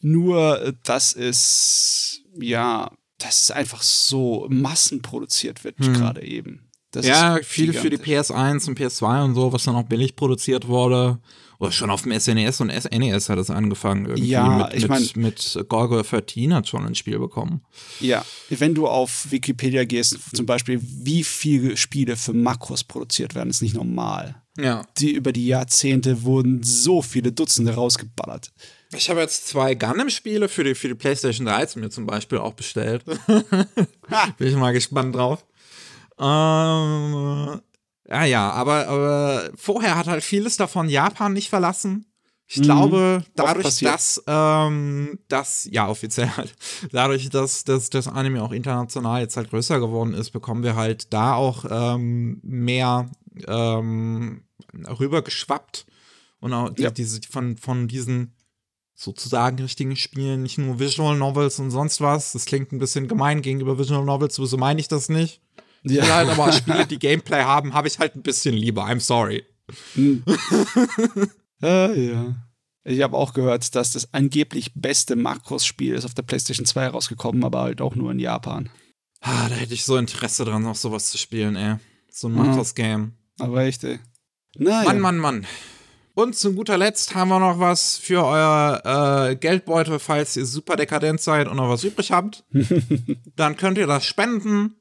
[0.00, 5.94] Nur, äh, dass es, ja, dass es einfach so massenproduziert wird, hm.
[5.94, 6.63] gerade eben.
[6.96, 10.68] Das ja, viel für die PS1 und PS2 und so, was dann auch billig produziert
[10.68, 11.18] wurde.
[11.58, 14.06] Oder schon auf dem SNES e und NES hat es angefangen.
[14.06, 17.62] Irgendwie ja, mit, ich mein, mit, mit Gorgo 13 hat schon ein Spiel bekommen.
[18.00, 23.50] Ja, wenn du auf Wikipedia gehst, zum Beispiel, wie viele Spiele für Makros produziert werden,
[23.50, 24.42] ist nicht normal.
[24.58, 24.86] Ja.
[24.98, 28.52] Die über die Jahrzehnte wurden so viele Dutzende rausgeballert.
[28.96, 32.54] Ich habe jetzt zwei Gundam-Spiele für die, für die PlayStation 3 mir zum Beispiel auch
[32.54, 33.04] bestellt.
[34.38, 35.44] Bin ich mal gespannt drauf.
[36.18, 37.60] Ähm,
[38.08, 42.06] ja, ja, aber, aber vorher hat halt vieles davon Japan nicht verlassen.
[42.46, 42.62] Ich mhm.
[42.62, 46.54] glaube, dadurch, dass, ähm, dass, ja, offiziell halt,
[46.92, 51.12] dadurch, dass, dass das Anime auch international jetzt halt größer geworden ist, bekommen wir halt
[51.12, 53.10] da auch ähm, mehr
[53.46, 55.86] ähm, rübergeschwappt.
[56.40, 56.90] Und auch ja.
[56.90, 58.34] diese, von, von diesen
[58.94, 62.32] sozusagen richtigen Spielen, nicht nur Visual Novels und sonst was.
[62.32, 65.40] Das klingt ein bisschen gemein gegenüber Visual Novels, so meine ich das nicht.
[65.84, 66.02] Ja.
[66.02, 68.84] Ich halt aber Spiele, die Gameplay haben, habe ich halt ein bisschen lieber.
[68.84, 69.44] I'm sorry.
[69.94, 70.24] Hm.
[71.62, 72.36] äh, ja.
[72.86, 77.42] Ich habe auch gehört, dass das angeblich beste Makros-Spiel ist auf der PlayStation 2 rausgekommen,
[77.44, 78.68] aber halt auch nur in Japan.
[79.20, 81.76] Ah, da hätte ich so Interesse dran, noch sowas zu spielen, ey.
[82.10, 83.12] So ein Makros-Game.
[83.38, 84.00] Aber echt, ey.
[84.58, 84.84] Naja.
[84.84, 85.46] Mann, Mann, Mann.
[86.14, 90.76] Und zu guter Letzt haben wir noch was für euer äh, Geldbeutel, falls ihr super
[90.76, 92.44] dekadent seid und noch was übrig habt.
[93.36, 94.76] Dann könnt ihr das spenden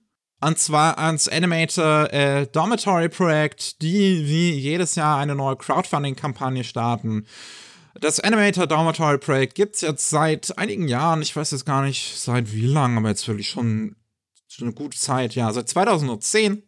[0.46, 7.26] und zwar ans Animator äh, Dormitory Projekt, die wie jedes Jahr eine neue Crowdfunding-Kampagne starten.
[8.00, 11.22] Das Animator Dormitory Projekt gibt es jetzt seit einigen Jahren.
[11.22, 13.96] Ich weiß jetzt gar nicht seit wie lang, aber jetzt wirklich schon,
[14.48, 15.36] schon eine gute Zeit.
[15.36, 16.64] Ja, seit 2010.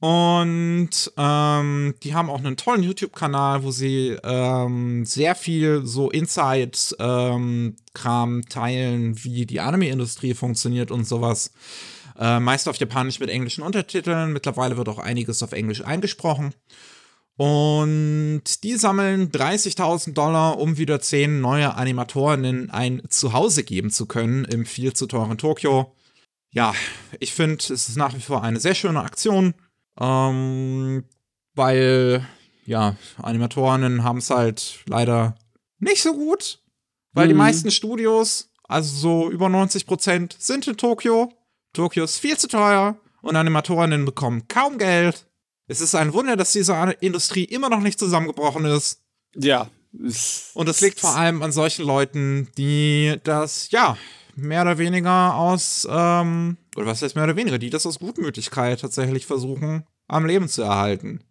[0.00, 7.76] Und ähm, die haben auch einen tollen YouTube-Kanal, wo sie ähm, sehr viel so Inside-Kram
[7.98, 11.52] ähm, teilen, wie die Anime-Industrie funktioniert und sowas.
[12.18, 14.32] Äh, meist auf Japanisch mit englischen Untertiteln.
[14.32, 16.54] Mittlerweile wird auch einiges auf Englisch eingesprochen.
[17.36, 24.44] Und die sammeln 30.000 Dollar, um wieder 10 neue Animatorinnen ein Zuhause geben zu können
[24.44, 25.92] im viel zu teuren Tokio.
[26.50, 26.72] Ja,
[27.18, 29.54] ich finde, es ist nach wie vor eine sehr schöne Aktion,
[29.98, 31.02] ähm,
[31.56, 32.24] weil,
[32.66, 35.34] ja, Animatorinnen haben es halt leider
[35.80, 36.60] nicht so gut,
[37.12, 37.30] weil mhm.
[37.30, 41.32] die meisten Studios, also so über 90 Prozent, sind in Tokio
[41.74, 45.26] Tokio ist viel zu teuer und Animatorinnen bekommen kaum Geld.
[45.66, 49.02] Es ist ein Wunder, dass diese Industrie immer noch nicht zusammengebrochen ist.
[49.34, 49.68] Ja.
[50.54, 53.96] Und es liegt vor allem an solchen Leuten, die das, ja,
[54.34, 58.80] mehr oder weniger aus, ähm, oder was heißt mehr oder weniger, die das aus Gutmütigkeit
[58.80, 61.22] tatsächlich versuchen, am Leben zu erhalten.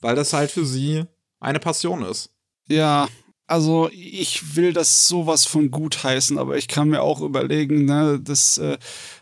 [0.00, 1.04] Weil das halt für sie
[1.40, 2.30] eine Passion ist.
[2.68, 3.08] Ja,
[3.52, 8.18] also ich will das sowas von gut heißen, aber ich kann mir auch überlegen, ne,
[8.18, 8.78] das, äh,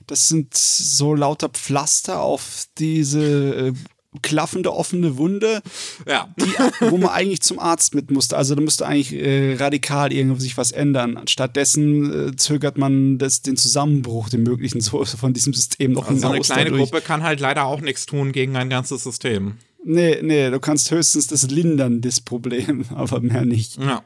[0.07, 3.72] das sind so lauter Pflaster auf diese äh,
[4.22, 5.62] klaffende offene Wunde,
[6.07, 6.33] ja.
[6.39, 6.53] die,
[6.91, 8.37] wo man eigentlich zum Arzt mit musste.
[8.37, 11.20] Also da müsste eigentlich äh, radikal irgendwie sich was ändern.
[11.28, 16.47] Stattdessen äh, zögert man das, den Zusammenbruch, den möglichen von diesem System noch also hinaus.
[16.47, 16.91] So eine kleine dadurch.
[16.91, 19.57] Gruppe kann halt leider auch nichts tun gegen ein ganzes System.
[19.83, 23.78] Nee, nee, du kannst höchstens das lindern, das Problem, aber mehr nicht.
[23.78, 24.05] Ja.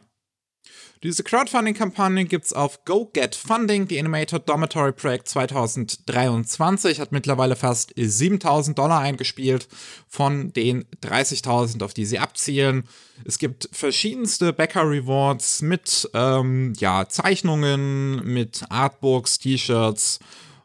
[1.05, 3.87] Diese Crowdfunding-Kampagne gibt es auf Go Get Funding.
[3.87, 9.69] Die Animator Dormitory Project 2023 hat mittlerweile fast 7000 Dollar eingespielt
[10.09, 12.85] von den 30.000, auf die sie abzielen.
[13.27, 20.21] Es gibt verschiedenste Backer Rewards mit ähm, ja, Zeichnungen, mit Artbooks, T-Shirts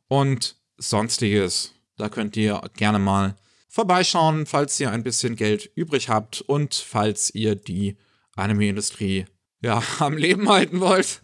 [0.08, 1.74] und sonstiges.
[1.98, 3.36] Da könnt ihr gerne mal
[3.68, 7.98] vorbeischauen, falls ihr ein bisschen Geld übrig habt und falls ihr die
[8.38, 9.26] Anime-Industrie
[9.62, 11.22] ja, am Leben halten wollt.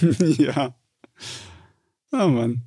[0.20, 0.74] ja.
[2.12, 2.62] Oh Mann.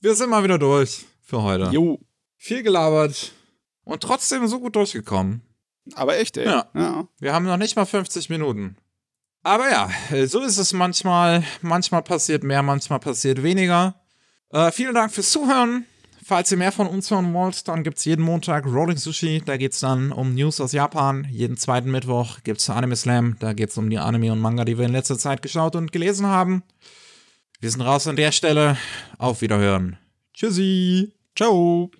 [0.00, 1.70] Wir sind mal wieder durch für heute.
[1.72, 2.00] Jo.
[2.36, 3.32] viel gelabert
[3.84, 5.42] und trotzdem so gut durchgekommen.
[5.94, 6.44] Aber echt, ey.
[6.44, 6.70] Ja.
[6.74, 7.08] ja.
[7.18, 8.76] Wir haben noch nicht mal 50 Minuten.
[9.42, 9.90] Aber ja,
[10.26, 11.42] so ist es manchmal.
[11.62, 14.00] Manchmal passiert mehr, manchmal passiert weniger.
[14.50, 15.86] Äh, vielen Dank fürs Zuhören.
[16.24, 19.42] Falls ihr mehr von uns hören wollt, dann gibt es jeden Montag Rolling Sushi.
[19.44, 21.26] Da geht es dann um News aus Japan.
[21.30, 23.36] Jeden zweiten Mittwoch gibt es Anime Slam.
[23.40, 25.92] Da geht es um die Anime und Manga, die wir in letzter Zeit geschaut und
[25.92, 26.62] gelesen haben.
[27.60, 28.76] Wir sind raus an der Stelle.
[29.18, 29.98] Auf Wiederhören.
[30.34, 31.12] Tschüssi.
[31.36, 31.90] Ciao.